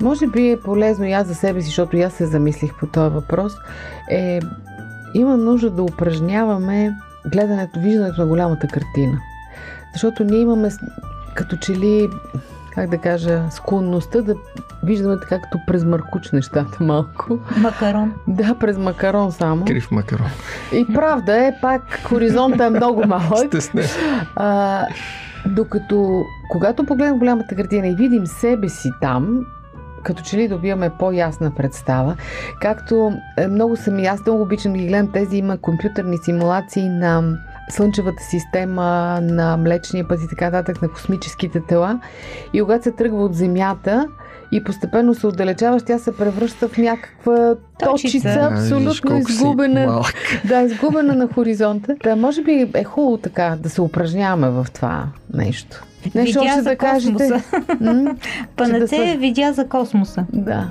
Може 0.00 0.26
би 0.26 0.50
е 0.50 0.60
полезно 0.60 1.04
и 1.04 1.12
аз 1.12 1.26
за 1.26 1.34
себе 1.34 1.60
си, 1.60 1.66
защото 1.66 1.96
и 1.96 2.02
аз 2.02 2.12
се 2.12 2.26
замислих 2.26 2.74
по 2.74 2.86
този 2.86 3.14
въпрос, 3.14 3.52
е, 4.10 4.40
има 5.14 5.36
нужда 5.36 5.70
да 5.70 5.82
упражняваме 5.82 6.92
гледането, 7.26 7.80
виждането 7.80 8.20
на 8.20 8.26
голямата 8.26 8.66
картина. 8.66 9.18
Защото 9.92 10.24
ние 10.24 10.40
имаме 10.40 10.70
като 11.34 11.56
че 11.56 11.72
ли 11.72 12.08
как 12.74 12.90
да 12.90 12.98
кажа, 12.98 13.42
склонността 13.50 14.20
да 14.20 14.34
виждаме 14.82 15.16
така 15.20 15.40
като 15.40 15.58
през 15.66 15.84
мъркуч 15.84 16.32
нещата 16.32 16.76
малко. 16.84 17.38
Макарон. 17.56 18.12
Да, 18.28 18.54
през 18.54 18.78
макарон 18.78 19.32
само. 19.32 19.64
Крив 19.64 19.90
макарон. 19.90 20.30
И 20.72 20.86
правда 20.94 21.46
е, 21.46 21.54
пак 21.60 22.00
хоризонта 22.04 22.64
е 22.64 22.70
много 22.70 23.06
малък. 23.06 23.46
Стесне. 23.46 23.82
А, 24.36 24.86
докато, 25.46 26.22
когато 26.50 26.84
погледнем 26.84 27.18
голямата 27.18 27.56
картина 27.56 27.88
и 27.88 27.94
видим 27.94 28.26
себе 28.26 28.68
си 28.68 28.90
там, 29.00 29.46
като 30.02 30.22
че 30.22 30.36
ли 30.36 30.48
добиваме 30.48 30.90
по-ясна 30.98 31.50
представа. 31.50 32.16
Както 32.60 33.12
е, 33.36 33.46
много 33.46 33.76
съм 33.76 33.98
и 33.98 34.06
аз 34.06 34.26
много 34.26 34.42
обичам 34.42 34.72
да 34.72 34.78
ги 34.78 34.86
гледам 34.86 35.12
тези, 35.12 35.36
има 35.36 35.58
компютърни 35.58 36.18
симулации 36.18 36.88
на 36.88 37.38
Слънчевата 37.70 38.22
система, 38.22 39.18
на 39.22 39.56
Млечния 39.56 40.08
път 40.08 40.22
и 40.22 40.28
така 40.28 40.44
нататък, 40.44 40.82
на 40.82 40.88
космическите 40.88 41.60
тела. 41.60 42.00
И 42.52 42.60
когато 42.60 42.84
се 42.84 42.92
тръгва 42.92 43.24
от 43.24 43.34
Земята 43.34 44.08
и 44.52 44.64
постепенно 44.64 45.14
се 45.14 45.26
отдалечаваш, 45.26 45.82
тя 45.82 45.98
се 45.98 46.16
превръща 46.16 46.68
в 46.68 46.78
някаква 46.78 47.54
Точица. 47.78 47.92
точица, 47.92 48.28
виж 48.28 48.60
абсолютно 48.60 49.26
си 49.26 49.32
изгубена. 49.32 50.02
Да, 50.44 50.62
изгубена 50.62 51.14
на 51.14 51.28
хоризонта. 51.34 51.96
Да, 52.04 52.16
може 52.16 52.42
би 52.42 52.70
е 52.74 52.84
хубаво 52.84 53.16
така 53.16 53.56
да 53.60 53.70
се 53.70 53.82
упражняваме 53.82 54.50
в 54.50 54.66
това 54.74 55.06
нещо. 55.34 55.84
Нещо 56.14 56.40
видя 56.40 56.50
още 56.50 56.62
за 56.62 56.70
да 56.70 56.76
кажете. 56.76 57.42
М? 57.80 58.14
Панацея 58.56 59.04
Че 59.04 59.12
да 59.12 59.18
видя 59.18 59.52
за 59.52 59.68
космоса. 59.68 60.24
Да. 60.32 60.68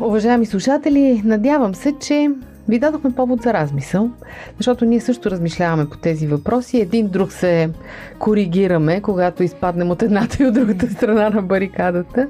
Уважаеми 0.00 0.46
слушатели, 0.46 1.22
надявам 1.24 1.74
се, 1.74 1.94
че 2.00 2.30
ви 2.68 2.78
дадохме 2.78 3.14
повод 3.14 3.42
за 3.42 3.52
размисъл, 3.52 4.10
защото 4.56 4.84
ние 4.84 5.00
също 5.00 5.30
размишляваме 5.30 5.88
по 5.88 5.96
тези 5.96 6.26
въпроси. 6.26 6.80
Един 6.80 7.08
друг 7.08 7.32
се 7.32 7.70
коригираме, 8.18 9.00
когато 9.00 9.42
изпаднем 9.42 9.90
от 9.90 10.02
едната 10.02 10.42
и 10.42 10.46
от 10.46 10.54
другата 10.54 10.90
страна 10.90 11.30
на 11.30 11.42
барикадата. 11.42 12.28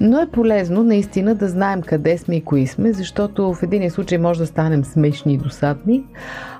Но 0.00 0.20
е 0.20 0.26
полезно 0.26 0.82
наистина 0.82 1.34
да 1.34 1.48
знаем 1.48 1.82
къде 1.82 2.18
сме 2.18 2.36
и 2.36 2.44
кои 2.44 2.66
сме, 2.66 2.92
защото 2.92 3.54
в 3.54 3.62
един 3.62 3.90
случай 3.90 4.18
може 4.18 4.40
да 4.40 4.46
станем 4.46 4.84
смешни 4.84 5.34
и 5.34 5.38
досадни, 5.38 6.04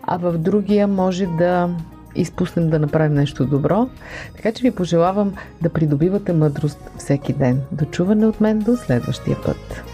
а 0.03 0.17
в 0.17 0.39
другия 0.39 0.89
може 0.89 1.27
да 1.27 1.71
изпуснем 2.17 2.71
да 2.71 2.79
направим 2.79 3.15
нещо 3.15 3.47
добро. 3.47 3.89
Така 4.37 4.53
че 4.53 4.63
ви 4.63 4.71
пожелавам 4.71 5.35
да 5.63 5.69
придобивате 5.69 6.33
мъдрост 6.33 6.91
всеки 6.99 7.33
ден. 7.33 7.61
До 7.73 7.85
чуване 7.85 8.27
от 8.27 8.41
мен 8.41 8.59
до 8.59 8.77
следващия 8.77 9.37
път. 9.45 9.94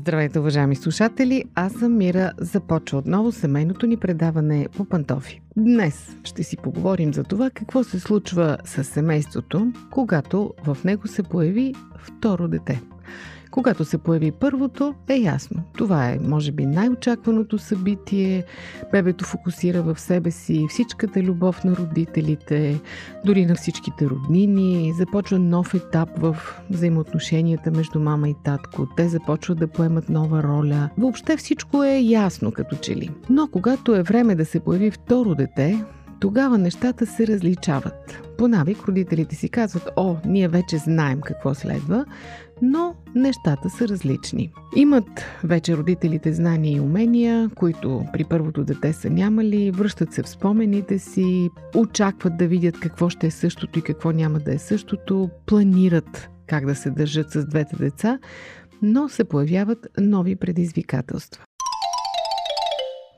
Здравейте, 0.00 0.38
уважаеми 0.38 0.76
слушатели! 0.76 1.44
Аз 1.54 1.72
съм 1.72 1.96
Мира. 1.96 2.32
Започва 2.38 2.98
отново 2.98 3.32
семейното 3.32 3.86
ни 3.86 3.96
предаване 3.96 4.68
по 4.76 4.84
пантофи. 4.84 5.40
Днес 5.56 6.16
ще 6.24 6.42
си 6.42 6.56
поговорим 6.56 7.14
за 7.14 7.24
това 7.24 7.50
какво 7.50 7.84
се 7.84 8.00
случва 8.00 8.58
с 8.64 8.84
семейството, 8.84 9.72
когато 9.90 10.54
в 10.64 10.78
него 10.84 11.08
се 11.08 11.22
появи 11.22 11.74
второ 11.98 12.48
дете. 12.48 12.82
Когато 13.50 13.84
се 13.84 13.98
появи 13.98 14.32
първото, 14.32 14.94
е 15.08 15.16
ясно. 15.16 15.62
Това 15.78 16.10
е, 16.10 16.18
може 16.22 16.52
би, 16.52 16.66
най-очакваното 16.66 17.58
събитие. 17.58 18.44
Бебето 18.92 19.24
фокусира 19.24 19.82
в 19.82 20.00
себе 20.00 20.30
си 20.30 20.66
всичката 20.68 21.22
любов 21.22 21.64
на 21.64 21.76
родителите, 21.76 22.80
дори 23.24 23.46
на 23.46 23.54
всичките 23.54 24.06
роднини. 24.06 24.92
Започва 24.96 25.38
нов 25.38 25.74
етап 25.74 26.08
в 26.16 26.36
взаимоотношенията 26.70 27.70
между 27.70 28.00
мама 28.00 28.28
и 28.28 28.34
татко. 28.44 28.86
Те 28.96 29.08
започват 29.08 29.58
да 29.58 29.66
поемат 29.66 30.08
нова 30.08 30.42
роля. 30.42 30.90
Въобще 30.98 31.36
всичко 31.36 31.84
е 31.84 31.98
ясно 31.98 32.52
като 32.52 32.76
че 32.76 32.96
ли. 32.96 33.10
Но 33.30 33.48
когато 33.48 33.94
е 33.94 34.02
време 34.02 34.34
да 34.34 34.44
се 34.44 34.60
появи 34.60 34.90
второ 34.90 35.34
дете, 35.34 35.84
тогава 36.20 36.58
нещата 36.58 37.06
се 37.06 37.26
различават. 37.26 38.22
По 38.38 38.48
навик 38.48 38.84
родителите 38.88 39.36
си 39.36 39.48
казват, 39.48 39.90
о, 39.96 40.16
ние 40.26 40.48
вече 40.48 40.78
знаем 40.78 41.20
какво 41.20 41.54
следва, 41.54 42.04
но 42.62 42.94
нещата 43.14 43.70
са 43.70 43.88
различни. 43.88 44.52
Имат 44.76 45.24
вече 45.44 45.76
родителите 45.76 46.32
знания 46.32 46.76
и 46.76 46.80
умения, 46.80 47.50
които 47.54 48.04
при 48.12 48.24
първото 48.24 48.64
дете 48.64 48.92
са 48.92 49.10
нямали, 49.10 49.70
връщат 49.70 50.12
се 50.12 50.22
в 50.22 50.28
спомените 50.28 50.98
си, 50.98 51.50
очакват 51.76 52.36
да 52.36 52.46
видят 52.46 52.80
какво 52.80 53.08
ще 53.08 53.26
е 53.26 53.30
същото 53.30 53.78
и 53.78 53.82
какво 53.82 54.10
няма 54.10 54.38
да 54.38 54.54
е 54.54 54.58
същото, 54.58 55.30
планират 55.46 56.30
как 56.46 56.66
да 56.66 56.74
се 56.74 56.90
държат 56.90 57.30
с 57.30 57.46
двете 57.46 57.76
деца, 57.76 58.18
но 58.82 59.08
се 59.08 59.24
появяват 59.24 59.86
нови 60.00 60.36
предизвикателства. 60.36 61.44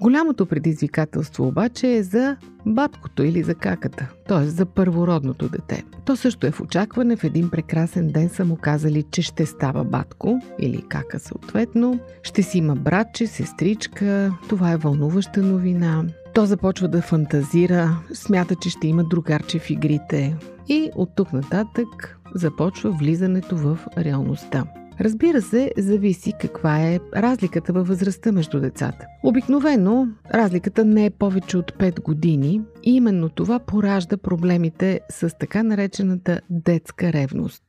Голямото 0.03 0.47
предизвикателство 0.47 1.47
обаче 1.47 1.93
е 1.93 2.03
за 2.03 2.37
баткото 2.67 3.23
или 3.23 3.43
за 3.43 3.55
каката, 3.55 4.09
т.е. 4.29 4.45
за 4.45 4.67
първородното 4.67 5.49
дете. 5.49 5.85
То 6.05 6.17
също 6.17 6.47
е 6.47 6.51
в 6.51 6.61
очакване. 6.61 7.17
В 7.17 7.25
един 7.25 7.51
прекрасен 7.51 8.09
ден 8.09 8.29
са 8.29 8.45
му 8.45 8.57
казали, 8.57 9.03
че 9.03 9.23
ще 9.23 9.47
става 9.47 9.85
батко 9.85 10.41
или 10.59 10.83
кака 10.89 11.19
съответно. 11.19 12.01
Ще 12.23 12.43
си 12.43 12.59
има 12.59 12.77
братче, 12.77 13.27
сестричка. 13.27 14.33
Това 14.49 14.73
е 14.73 14.77
вълнуваща 14.77 15.43
новина. 15.43 16.05
То 16.35 16.47
започва 16.47 16.89
да 16.89 17.03
фантазира, 17.03 17.99
смята, 18.15 18.55
че 18.55 18.71
ще 18.71 18.87
има 18.89 19.05
другарче 19.05 19.59
в 19.59 19.71
игрите. 19.71 20.37
И 20.69 20.91
от 20.95 21.11
тук 21.15 21.33
нататък 21.33 22.19
започва 22.35 22.91
влизането 22.91 23.57
в 23.57 23.79
реалността. 23.99 24.65
Разбира 25.01 25.43
се, 25.43 25.73
зависи 25.79 26.33
каква 26.41 26.81
е 26.81 27.01
разликата 27.17 27.73
във 27.73 27.89
възрастта 27.89 28.33
между 28.33 28.61
децата. 28.61 29.07
Обикновено 29.23 30.09
разликата 30.35 30.85
не 30.85 31.07
е 31.07 31.11
повече 31.11 31.57
от 31.57 31.73
5 31.73 32.03
години 32.03 32.61
и 32.83 32.97
именно 32.97 33.29
това 33.29 33.59
поражда 33.59 34.17
проблемите 34.17 35.01
с 35.11 35.37
така 35.39 35.63
наречената 35.63 36.41
детска 36.51 37.13
ревност. 37.13 37.63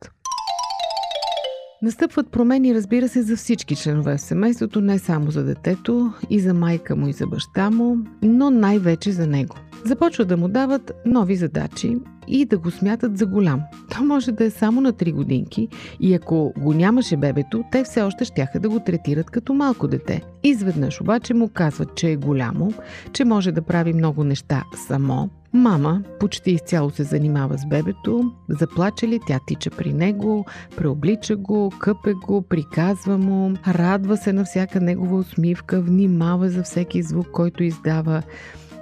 Настъпват 1.82 2.32
промени, 2.32 2.76
разбира 2.76 3.08
се, 3.08 3.22
за 3.22 3.36
всички 3.38 3.76
членове 3.76 4.18
в 4.18 4.22
семейството, 4.22 4.82
не 4.82 5.00
само 5.00 5.32
за 5.32 5.44
детето, 5.44 6.14
и 6.30 6.40
за 6.40 6.54
майка 6.54 6.96
му, 6.96 7.08
и 7.08 7.14
за 7.14 7.28
баща 7.28 7.70
му, 7.70 7.98
но 8.22 8.50
най-вече 8.50 9.12
за 9.12 9.28
него. 9.28 9.56
Започват 9.86 10.28
да 10.28 10.38
му 10.38 10.48
дават 10.48 10.92
нови 11.06 11.36
задачи 11.36 11.98
и 12.28 12.46
да 12.46 12.58
го 12.58 12.72
смятат 12.72 13.18
за 13.18 13.26
голям. 13.26 13.62
То 13.92 14.04
може 14.04 14.32
да 14.32 14.46
е 14.46 14.50
само 14.50 14.82
на 14.82 14.94
3 14.94 15.14
годинки 15.14 15.68
и 16.00 16.14
ако 16.14 16.54
го 16.58 16.74
нямаше 16.74 17.18
бебето, 17.18 17.64
те 17.72 17.84
все 17.84 18.02
още 18.02 18.26
щяха 18.26 18.60
да 18.60 18.70
го 18.70 18.80
третират 18.80 19.30
като 19.30 19.54
малко 19.54 19.88
дете. 19.88 20.22
Изведнъж 20.44 21.02
обаче 21.02 21.34
му 21.34 21.50
казват, 21.50 21.96
че 21.96 22.10
е 22.10 22.16
голямо, 22.16 22.74
че 23.14 23.26
може 23.26 23.52
да 23.52 23.62
прави 23.62 23.94
много 23.94 24.24
неща 24.24 24.64
само, 24.88 25.30
Мама 25.56 26.02
почти 26.20 26.52
изцяло 26.52 26.90
се 26.90 27.04
занимава 27.04 27.58
с 27.58 27.66
бебето, 27.66 28.32
заплаче 28.50 29.08
ли 29.08 29.20
тя 29.28 29.40
тича 29.48 29.70
при 29.70 29.94
него, 29.94 30.46
преоблича 30.78 31.36
го, 31.36 31.72
къпе 31.80 32.14
го, 32.14 32.42
приказва 32.42 33.18
му, 33.18 33.54
радва 33.68 34.18
се 34.18 34.34
на 34.34 34.46
всяка 34.46 34.82
негова 34.82 35.18
усмивка, 35.18 35.82
внимава 35.82 36.50
за 36.50 36.64
всеки 36.64 37.04
звук, 37.04 37.28
който 37.32 37.64
издава. 37.64 38.22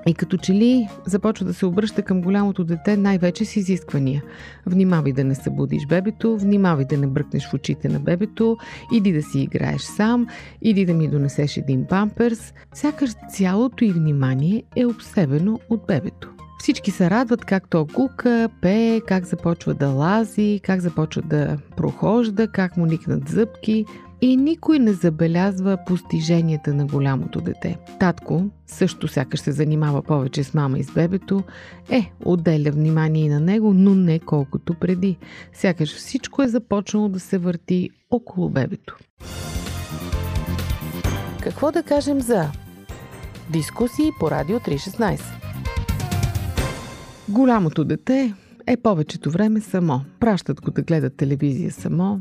И 0.08 0.14
като 0.14 0.38
че 0.38 0.54
ли 0.54 0.88
започва 1.06 1.46
да 1.46 1.54
се 1.54 1.66
обръща 1.66 2.02
към 2.02 2.22
голямото 2.22 2.64
дете 2.64 2.98
най-вече 2.98 3.46
с 3.46 3.56
изисквания. 3.56 4.24
Внимавай 4.66 5.14
да 5.14 5.24
не 5.24 5.36
събудиш 5.36 5.88
бебето, 5.88 6.38
внимавай 6.38 6.86
да 6.86 6.98
не 6.98 7.08
бръкнеш 7.08 7.50
в 7.50 7.54
очите 7.54 7.90
на 7.90 8.00
бебето, 8.00 8.58
иди 8.94 9.14
да 9.14 9.24
си 9.24 9.40
играеш 9.40 9.82
сам, 9.82 10.28
иди 10.62 10.86
да 10.86 10.94
ми 10.94 11.08
донесеш 11.08 11.58
един 11.58 11.86
памперс. 11.86 12.54
Сякаш 12.74 13.12
цялото 13.30 13.86
и 13.86 13.92
внимание 13.92 14.64
е 14.76 14.86
обсебено 14.86 15.60
от 15.70 15.82
бебето. 15.88 16.30
Всички 16.60 16.92
се 16.92 17.10
радват 17.10 17.46
как 17.46 17.70
то 17.70 17.88
кука, 17.94 18.50
пее, 18.62 19.02
как 19.02 19.26
започва 19.26 19.74
да 19.74 19.88
лази, 19.88 20.60
как 20.64 20.82
започва 20.82 21.22
да 21.22 21.58
прохожда, 21.78 22.48
как 22.48 22.78
му 22.78 22.86
никнат 22.86 23.30
зъбки. 23.30 23.86
И 24.22 24.38
никой 24.38 24.80
не 24.80 24.94
забелязва 24.94 25.78
постиженията 25.86 26.74
на 26.74 26.86
голямото 26.86 27.42
дете. 27.42 27.78
Татко 28.00 28.44
също 28.68 29.08
сякаш 29.08 29.40
се 29.40 29.52
занимава 29.52 30.02
повече 30.04 30.44
с 30.44 30.54
мама 30.54 30.80
и 30.80 30.84
с 30.84 30.92
бебето, 30.92 31.44
е, 31.90 32.12
отделя 32.26 32.72
внимание 32.72 33.26
и 33.26 33.30
на 33.30 33.40
него, 33.40 33.74
но 33.74 33.96
не 33.96 34.20
колкото 34.20 34.74
преди. 34.74 35.18
Сякаш 35.54 35.96
всичко 35.96 36.44
е 36.44 36.48
започнало 36.48 37.10
да 37.10 37.20
се 37.20 37.38
върти 37.38 37.90
около 38.12 38.50
бебето. 38.50 38.98
Какво 41.42 41.72
да 41.72 41.84
кажем 41.84 42.22
за 42.22 42.52
дискусии 43.50 44.10
по 44.20 44.32
Радио 44.32 44.60
316? 44.60 45.22
Голямото 47.30 47.86
дете 47.86 48.34
е 48.72 48.78
повечето 48.78 49.32
време 49.32 49.62
само. 49.62 50.02
Пращат 50.20 50.62
го 50.62 50.72
да 50.72 50.82
гледат 50.82 51.16
телевизия 51.16 51.72
само. 51.72 52.20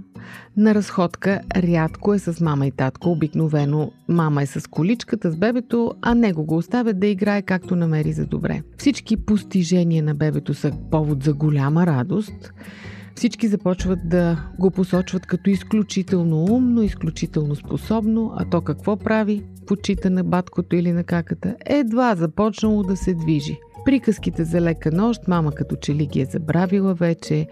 На 0.56 0.74
разходка 0.74 1.40
рядко 1.56 2.14
е 2.14 2.18
с 2.18 2.40
мама 2.40 2.66
и 2.66 2.70
татко. 2.70 3.10
Обикновено 3.10 3.92
мама 4.08 4.42
е 4.42 4.46
с 4.46 4.70
количката 4.70 5.30
с 5.30 5.36
бебето, 5.36 5.94
а 6.02 6.14
него 6.14 6.44
го 6.44 6.56
оставят 6.56 7.00
да 7.00 7.06
играе 7.06 7.42
както 7.42 7.76
намери 7.76 8.12
за 8.12 8.26
добре. 8.26 8.62
Всички 8.76 9.16
постижения 9.16 10.02
на 10.02 10.14
бебето 10.14 10.54
са 10.54 10.72
повод 10.90 11.22
за 11.22 11.34
голяма 11.34 11.86
радост. 11.86 12.52
Всички 13.14 13.48
започват 13.48 14.08
да 14.08 14.48
го 14.58 14.70
посочват 14.70 15.26
като 15.26 15.50
изключително 15.50 16.44
умно, 16.44 16.82
изключително 16.82 17.56
способно, 17.56 18.32
а 18.36 18.50
то 18.50 18.60
какво 18.60 18.96
прави? 18.96 19.42
Почита 19.66 20.10
на 20.10 20.24
баткото 20.24 20.76
или 20.76 20.92
на 20.92 21.04
каката. 21.04 21.56
Едва 21.66 22.14
започнало 22.16 22.82
да 22.82 22.96
се 22.96 23.14
движи– 23.14 23.58
Приказките 23.84 24.44
за 24.44 24.60
лека 24.60 24.92
нощ, 24.92 25.28
мама 25.28 25.52
като 25.52 25.76
че 25.76 25.94
ли 25.94 26.06
ги 26.06 26.20
е 26.20 26.24
забравила 26.24 26.94
вече. 26.94 27.46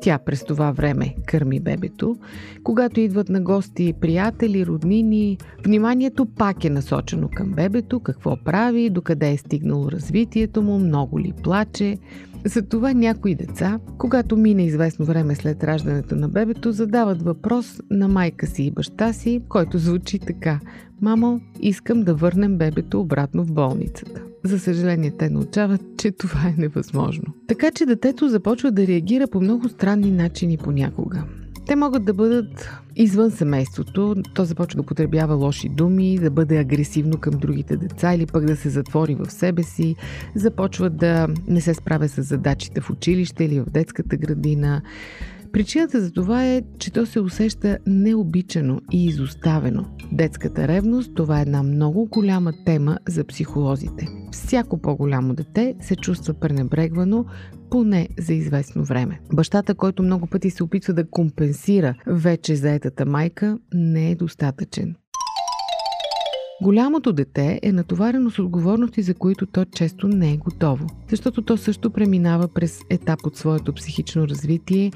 Тя 0.00 0.18
през 0.18 0.44
това 0.44 0.72
време 0.72 1.14
кърми 1.26 1.60
бебето. 1.60 2.16
Когато 2.64 3.00
идват 3.00 3.28
на 3.28 3.40
гости 3.40 3.94
приятели, 4.00 4.66
роднини, 4.66 5.38
вниманието 5.64 6.26
пак 6.26 6.64
е 6.64 6.70
насочено 6.70 7.28
към 7.34 7.52
бебето, 7.52 8.00
какво 8.00 8.36
прави, 8.44 8.90
докъде 8.90 9.30
е 9.30 9.36
стигнало 9.36 9.90
развитието 9.90 10.62
му, 10.62 10.78
много 10.78 11.20
ли 11.20 11.32
плаче. 11.42 11.98
Затова 12.44 12.92
някои 12.92 13.34
деца, 13.34 13.80
когато 13.98 14.36
мине 14.36 14.66
известно 14.66 15.04
време 15.06 15.34
след 15.34 15.64
раждането 15.64 16.16
на 16.16 16.28
бебето, 16.28 16.72
задават 16.72 17.22
въпрос 17.22 17.80
на 17.90 18.08
майка 18.08 18.46
си 18.46 18.62
и 18.62 18.70
баща 18.70 19.12
си, 19.12 19.42
който 19.48 19.78
звучи 19.78 20.18
така 20.18 20.60
Мамо, 21.00 21.40
искам 21.60 22.02
да 22.02 22.14
върнем 22.14 22.58
бебето 22.58 23.00
обратно 23.00 23.44
в 23.44 23.52
болницата. 23.52 24.22
За 24.44 24.58
съжаление, 24.58 25.10
те 25.10 25.30
научават, 25.30 25.80
че 25.98 26.10
това 26.10 26.40
е 26.48 26.60
невъзможно. 26.60 27.24
Така 27.48 27.70
че 27.70 27.86
детето 27.86 28.28
започва 28.28 28.70
да 28.70 28.86
реагира 28.86 29.26
по 29.26 29.40
много 29.40 29.68
странни 29.68 30.10
начини 30.10 30.56
понякога. 30.56 31.24
Те 31.70 31.76
могат 31.76 32.04
да 32.04 32.14
бъдат 32.14 32.70
извън 32.96 33.30
семейството, 33.30 34.16
то 34.34 34.44
започва 34.44 34.76
да 34.76 34.82
употребява 34.82 35.34
лоши 35.34 35.68
думи, 35.68 36.18
да 36.18 36.30
бъде 36.30 36.58
агресивно 36.58 37.18
към 37.18 37.34
другите 37.34 37.76
деца 37.76 38.14
или 38.14 38.26
пък 38.26 38.44
да 38.44 38.56
се 38.56 38.68
затвори 38.68 39.14
в 39.14 39.30
себе 39.30 39.62
си, 39.62 39.96
започва 40.34 40.90
да 40.90 41.28
не 41.48 41.60
се 41.60 41.74
справя 41.74 42.08
с 42.08 42.22
задачите 42.22 42.80
в 42.80 42.90
училище 42.90 43.44
или 43.44 43.60
в 43.60 43.64
детската 43.64 44.16
градина, 44.16 44.82
Причината 45.52 46.00
за 46.00 46.12
това 46.12 46.46
е, 46.46 46.62
че 46.78 46.92
то 46.92 47.06
се 47.06 47.20
усеща 47.20 47.78
необичано 47.86 48.80
и 48.92 49.06
изоставено. 49.06 49.84
Детската 50.12 50.68
ревност 50.68 51.14
това 51.14 51.38
е 51.38 51.42
една 51.42 51.62
много 51.62 52.06
голяма 52.06 52.52
тема 52.64 52.98
за 53.08 53.24
психолозите. 53.24 54.08
Всяко 54.32 54.78
по-голямо 54.78 55.34
дете 55.34 55.74
се 55.80 55.96
чувства 55.96 56.34
пренебрегвано, 56.34 57.24
поне 57.70 58.08
за 58.18 58.34
известно 58.34 58.84
време. 58.84 59.20
Бащата, 59.32 59.74
който 59.74 60.02
много 60.02 60.26
пъти 60.26 60.50
се 60.50 60.64
опитва 60.64 60.94
да 60.94 61.10
компенсира 61.10 61.94
вече 62.06 62.56
заетата 62.56 63.06
майка, 63.06 63.58
не 63.74 64.10
е 64.10 64.14
достатъчен. 64.14 64.94
Голямото 66.62 67.12
дете 67.12 67.60
е 67.62 67.72
натоварено 67.72 68.30
с 68.30 68.38
отговорности, 68.38 69.02
за 69.02 69.14
които 69.14 69.46
то 69.46 69.64
често 69.64 70.08
не 70.08 70.32
е 70.32 70.36
готово, 70.36 70.86
защото 71.10 71.42
то 71.42 71.56
също 71.56 71.90
преминава 71.90 72.48
през 72.48 72.80
етап 72.90 73.20
от 73.24 73.36
своето 73.36 73.72
психично 73.72 74.28
развитие 74.28 74.90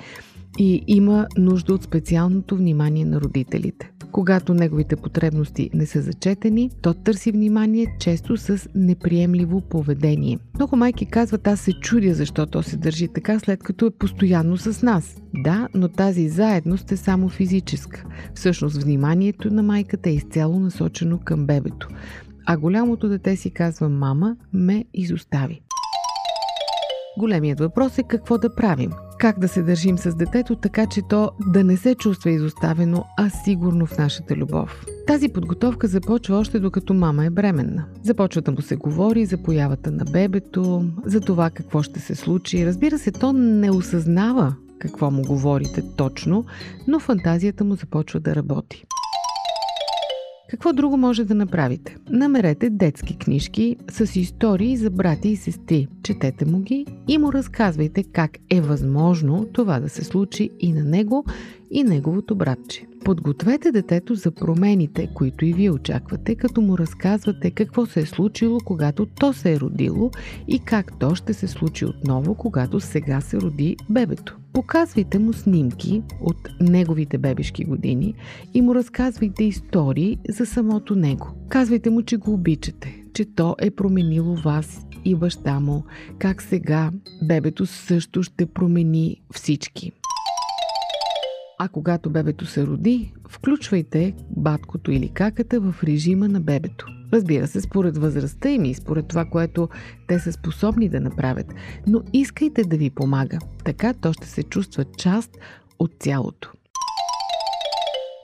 и 0.59 0.85
има 0.87 1.27
нужда 1.39 1.75
от 1.75 1.83
специалното 1.83 2.57
внимание 2.57 3.05
на 3.05 3.21
родителите. 3.21 3.91
Когато 4.13 4.55
неговите 4.55 4.97
потребности 4.97 5.71
не 5.75 5.87
са 5.87 6.03
зачетени, 6.03 6.71
то 6.83 6.95
търси 6.95 7.33
внимание 7.33 7.87
често 8.01 8.37
с 8.37 8.69
неприемливо 8.75 9.61
поведение. 9.61 10.39
Много 10.55 10.77
майки 10.77 11.07
казват, 11.07 11.47
аз 11.47 11.61
се 11.61 11.73
чудя 11.73 12.15
защо 12.15 12.47
то 12.47 12.63
се 12.63 12.77
държи 12.77 13.09
така, 13.09 13.39
след 13.39 13.63
като 13.63 13.87
е 13.87 13.91
постоянно 13.91 14.57
с 14.57 14.83
нас. 14.83 15.23
Да, 15.35 15.69
но 15.75 15.89
тази 15.89 16.29
заедност 16.29 16.93
е 16.93 16.97
само 16.97 17.29
физическа. 17.29 18.05
Всъщност 18.35 18.83
вниманието 18.83 19.51
на 19.51 19.63
майката 19.63 20.11
е 20.11 20.15
изцяло 20.15 20.61
насочено 20.61 21.19
към 21.19 21.47
бебето. 21.47 21.89
А 22.47 22.57
голямото 22.57 23.09
дете 23.09 23.37
си 23.37 23.51
казва, 23.51 23.89
мама 23.89 24.37
ме 24.53 24.85
изостави. 24.95 25.61
Големият 27.19 27.61
въпрос 27.61 27.99
е 27.99 28.03
какво 28.03 28.39
да 28.39 28.55
правим. 28.55 28.91
Как 29.19 29.39
да 29.39 29.49
се 29.49 29.63
държим 29.63 29.99
с 29.99 30.15
детето, 30.15 30.57
така 30.57 30.87
че 30.87 31.03
то 31.03 31.31
да 31.47 31.65
не 31.65 31.77
се 31.77 31.95
чувства 31.95 32.31
изоставено, 32.31 33.05
а 33.19 33.31
сигурно 33.31 33.87
в 33.87 33.99
нашата 33.99 34.37
любов. 34.37 34.87
Тази 35.07 35.29
подготовка 35.29 35.89
започва 35.89 36.37
още 36.37 36.61
докато 36.61 36.95
мама 36.95 37.25
е 37.25 37.31
бременна. 37.31 37.85
Започва 38.03 38.43
да 38.43 38.53
му 38.53 38.63
се 38.63 38.77
говори 38.77 39.27
за 39.27 39.43
появата 39.43 39.91
на 39.91 40.05
бебето, 40.05 40.85
за 41.05 41.21
това 41.21 41.51
какво 41.51 41.83
ще 41.83 42.01
се 42.01 42.15
случи. 42.15 42.67
Разбира 42.67 42.99
се, 42.99 43.13
то 43.13 43.33
не 43.33 43.71
осъзнава 43.71 44.55
какво 44.79 45.11
му 45.11 45.23
говорите 45.23 45.83
точно, 45.97 46.45
но 46.89 47.01
фантазията 47.01 47.65
му 47.65 47.75
започва 47.75 48.21
да 48.21 48.35
работи. 48.35 48.85
Какво 50.55 50.73
друго 50.73 50.97
може 50.97 51.25
да 51.25 51.35
направите? 51.35 51.97
Намерете 52.11 52.71
детски 52.71 53.19
книжки 53.19 53.77
с 53.91 54.17
истории 54.17 54.77
за 54.77 54.91
брати 54.91 55.29
и 55.29 55.37
сестри. 55.37 55.89
Четете 56.03 56.45
му 56.45 56.59
ги 56.59 56.87
и 57.09 57.19
му 57.19 57.33
разказвайте 57.33 58.05
как 58.05 58.39
е 58.51 58.61
възможно 58.61 59.47
това 59.53 59.81
да 59.81 59.89
се 59.89 60.05
случи 60.05 60.51
и 60.61 60.73
на 60.73 60.85
него, 60.85 61.25
и 61.71 61.85
неговото 61.85 62.37
братче. 62.37 62.87
Подгответе 63.05 63.73
детето 63.73 64.15
за 64.15 64.31
промените, 64.31 65.11
които 65.15 65.45
и 65.45 65.53
вие 65.53 65.71
очаквате, 65.71 66.35
като 66.35 66.61
му 66.61 66.79
разказвате 66.79 67.51
какво 67.51 67.87
се 67.87 68.01
е 68.01 68.07
случило, 68.07 68.59
когато 68.65 69.07
то 69.07 69.33
се 69.33 69.53
е 69.53 69.61
родило 69.61 70.11
и 70.49 70.59
как 70.59 70.99
то 70.99 71.15
ще 71.15 71.35
се 71.35 71.49
случи 71.49 71.85
отново, 71.85 72.35
когато 72.35 72.81
сега 72.81 73.21
се 73.21 73.37
роди 73.37 73.77
бебето. 73.91 74.37
Показвайте 74.55 75.19
му 75.19 75.33
снимки 75.33 76.03
от 76.21 76.49
неговите 76.61 77.19
бебешки 77.19 77.65
години 77.65 78.15
и 78.55 78.63
му 78.63 78.75
разказвайте 78.75 79.45
истории 79.45 80.19
за 80.29 80.47
самото 80.47 80.97
него. 80.97 81.29
Казвайте 81.49 81.91
му, 81.91 82.03
че 82.03 82.17
го 82.17 82.33
обичате, 82.33 83.03
че 83.15 83.25
то 83.35 83.57
е 83.59 83.71
променило 83.71 84.37
вас 84.37 84.87
и 85.05 85.15
баща 85.15 85.61
му, 85.61 85.85
как 86.19 86.43
сега 86.43 86.91
бебето 87.23 87.67
също 87.67 88.23
ще 88.23 88.47
промени 88.47 89.23
всички. 89.35 89.93
А 91.59 91.69
когато 91.69 92.11
бебето 92.11 92.47
се 92.47 92.67
роди, 92.67 93.13
включвайте 93.29 94.15
баткото 94.37 94.91
или 94.91 95.09
каката 95.09 95.61
в 95.61 95.75
режима 95.85 96.29
на 96.29 96.41
бебето. 96.41 96.87
Разбира 97.13 97.47
се, 97.47 97.61
според 97.61 97.99
възрастта 97.99 98.49
им 98.51 98.65
и 98.65 98.75
според 98.75 99.09
това, 99.09 99.25
което 99.25 99.69
те 100.09 100.19
са 100.19 100.33
способни 100.33 100.89
да 100.89 101.01
направят. 101.01 101.55
Но 101.87 102.03
искайте 102.13 102.65
да 102.65 102.77
ви 102.77 102.91
помага. 102.91 103.39
Така 103.65 103.95
то 103.95 104.13
ще 104.13 104.29
се 104.29 104.43
чувства 104.43 104.85
част 104.85 105.31
от 105.79 105.93
цялото. 106.01 106.53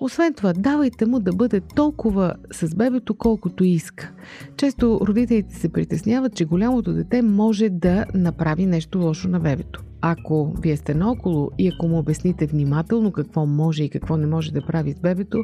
Освен 0.03 0.35
това, 0.35 0.53
давайте 0.53 1.07
му 1.07 1.21
да 1.21 1.33
бъде 1.33 1.61
толкова 1.61 2.35
с 2.53 2.75
бебето, 2.75 3.15
колкото 3.15 3.65
иска. 3.65 4.13
Често 4.57 5.01
родителите 5.07 5.55
се 5.55 5.69
притесняват, 5.69 6.35
че 6.35 6.45
голямото 6.45 6.93
дете 6.93 7.23
може 7.23 7.69
да 7.69 8.05
направи 8.15 8.67
нещо 8.67 8.99
лошо 8.99 9.29
на 9.29 9.41
бебето. 9.41 9.83
Ако 10.01 10.55
вие 10.63 10.77
сте 10.77 10.95
наоколо 10.95 11.51
и 11.59 11.69
ако 11.69 11.89
му 11.89 11.99
обясните 11.99 12.47
внимателно 12.47 13.13
какво 13.13 13.47
може 13.47 13.85
и 13.85 13.91
какво 13.91 14.17
не 14.17 14.27
може 14.27 14.53
да 14.53 14.67
прави 14.67 14.93
с 14.93 15.01
бебето, 15.01 15.39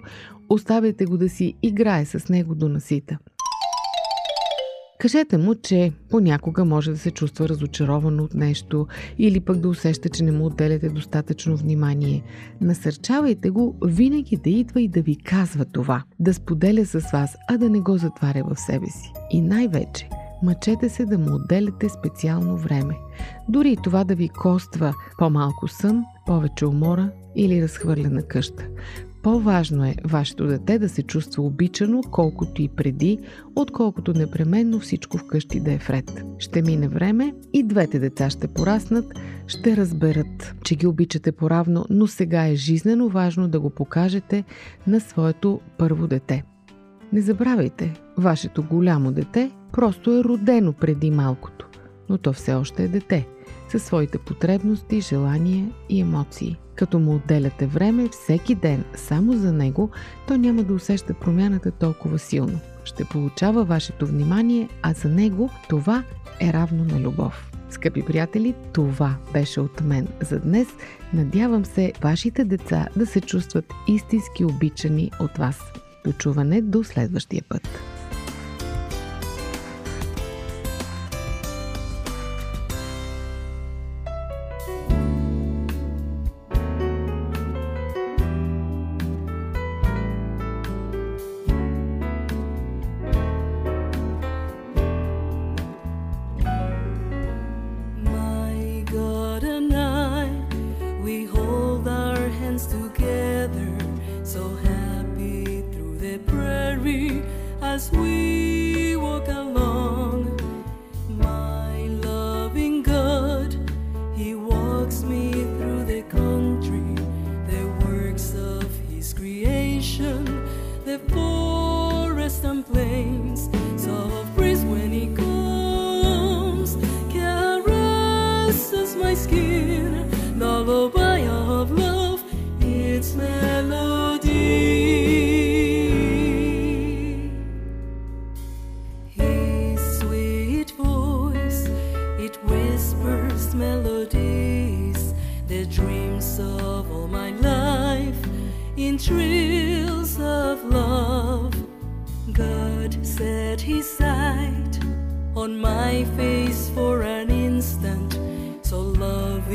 оставяйте 0.49 1.05
го 1.07 1.17
да 1.17 1.29
си 1.29 1.55
играе 1.63 2.05
с 2.05 2.29
него 2.29 2.55
до 2.55 2.69
насита. 2.69 3.19
Кажете 4.99 5.39
му, 5.39 5.55
че 5.55 5.93
понякога 6.11 6.65
може 6.65 6.91
да 6.91 6.99
се 6.99 7.11
чувства 7.11 7.49
разочаровано 7.49 8.25
от 8.25 8.35
нещо 8.35 8.87
или 9.19 9.41
пък 9.41 9.59
да 9.59 9.69
усеща, 9.69 10.09
че 10.09 10.25
не 10.25 10.33
му 10.33 10.47
отделяте 10.47 10.89
достатъчно 10.89 11.57
внимание. 11.57 12.23
Насърчавайте 12.61 13.51
го 13.51 13.77
винаги 13.85 14.37
да 14.37 14.51
идва 14.51 14.81
и 14.81 14.89
да 14.89 15.03
ви 15.03 15.17
казва 15.17 15.65
това, 15.65 16.03
да 16.21 16.35
споделя 16.35 16.87
с 16.87 17.11
вас, 17.13 17.37
а 17.49 17.59
да 17.59 17.71
не 17.71 17.81
го 17.81 17.99
затваря 17.99 18.45
в 18.45 18.61
себе 18.61 18.87
си. 18.87 19.13
И 19.31 19.41
най-вече, 19.41 20.09
мъчете 20.43 20.89
се 20.89 21.05
да 21.05 21.19
му 21.19 21.35
отделяте 21.35 21.89
специално 21.89 22.57
време. 22.57 22.95
Дори 23.49 23.77
това 23.85 24.05
да 24.05 24.15
ви 24.15 24.29
коства 24.29 24.95
по-малко 25.19 25.69
сън, 25.69 26.05
повече 26.27 26.67
умора 26.67 27.11
или 27.37 27.63
разхвърлена 27.63 28.23
къща. 28.23 28.69
По-важно 29.27 29.85
е 29.85 29.95
вашето 30.05 30.47
дете 30.47 30.79
да 30.79 30.89
се 30.89 31.03
чувства 31.03 31.43
обичано, 31.43 32.01
колкото 32.11 32.63
и 32.63 32.69
преди, 32.69 33.19
отколкото 33.57 34.13
непременно 34.13 34.81
всичко 34.81 35.19
вкъщи 35.19 35.61
да 35.61 35.73
е 35.73 35.79
вред. 35.79 36.25
Ще 36.39 36.63
мине 36.63 36.89
време 36.89 37.35
и 37.53 37.63
двете 37.63 37.99
деца 37.99 38.31
ще 38.31 38.49
пораснат, 38.49 39.05
ще 39.47 39.77
разберат, 39.77 40.55
че 40.65 40.77
ги 40.77 40.87
обичате 40.87 41.33
поравно, 41.33 41.87
но 41.91 42.07
сега 42.07 42.47
е 42.47 42.55
жизнено 42.55 43.09
важно 43.09 43.49
да 43.49 43.61
го 43.61 43.71
покажете 43.71 44.45
на 44.87 45.01
своето 45.01 45.61
първо 45.79 46.07
дете. 46.07 46.45
Не 47.13 47.21
забравяйте, 47.21 47.95
вашето 48.19 48.63
голямо 48.63 49.13
дете 49.13 49.51
просто 49.73 50.13
е 50.13 50.25
родено 50.25 50.73
преди 50.73 51.11
малкото, 51.11 51.69
но 52.09 52.19
то 52.19 52.33
все 52.33 52.55
още 52.55 52.85
е 52.85 52.89
дете, 52.89 53.27
със 53.69 53.83
своите 53.83 54.19
потребности, 54.19 55.01
желания 55.01 55.71
и 55.89 56.01
емоции. 56.01 56.57
Като 56.75 56.99
му 56.99 57.15
отделяте 57.15 57.67
време 57.67 58.09
всеки 58.09 58.55
ден 58.55 58.85
само 58.95 59.33
за 59.33 59.53
него, 59.53 59.91
то 60.29 60.37
няма 60.37 60.63
да 60.63 60.75
усеща 60.75 61.15
промяната 61.15 61.71
толкова 61.71 62.19
силно. 62.19 62.61
Ще 62.85 63.05
получава 63.05 63.65
вашето 63.65 64.07
внимание, 64.07 64.69
а 64.83 64.93
за 64.93 65.09
него 65.09 65.51
това 65.69 66.05
е 66.41 66.53
равно 66.53 66.85
на 66.85 67.01
любов. 67.01 67.53
Скъпи 67.71 68.05
приятели, 68.05 68.55
това 68.73 69.17
беше 69.33 69.61
от 69.61 69.81
мен 69.81 70.09
за 70.21 70.39
днес. 70.39 70.69
Надявам 71.13 71.65
се 71.65 71.93
вашите 72.03 72.45
деца 72.45 72.89
да 72.97 73.07
се 73.07 73.21
чувстват 73.21 73.65
истински 73.89 74.45
обичани 74.45 75.11
от 75.21 75.39
вас. 75.39 75.61
Дочуване 76.05 76.63
до 76.63 76.85
следващия 76.85 77.43
път. 77.49 77.69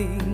everything 0.02 0.31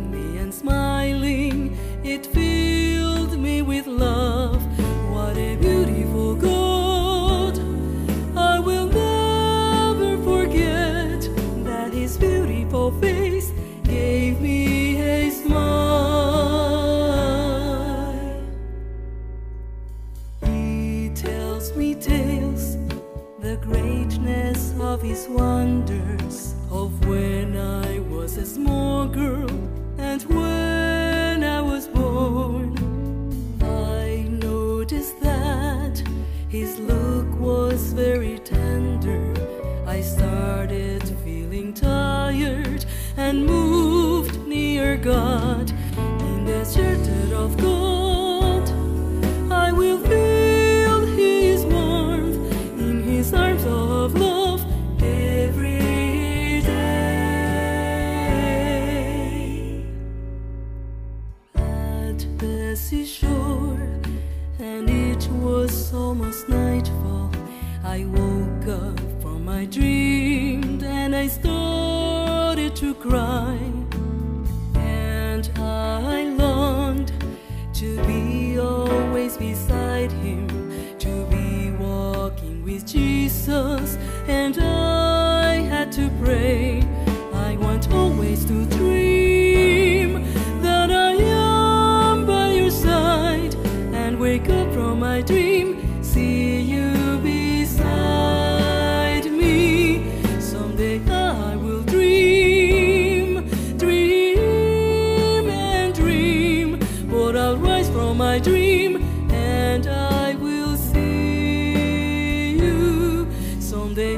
my 108.17 108.39
dream 108.39 108.97
and 109.31 109.85
I 109.85 110.33
will 110.35 110.75
see 110.75 112.57
you. 112.57 113.27
Someday 113.59 114.17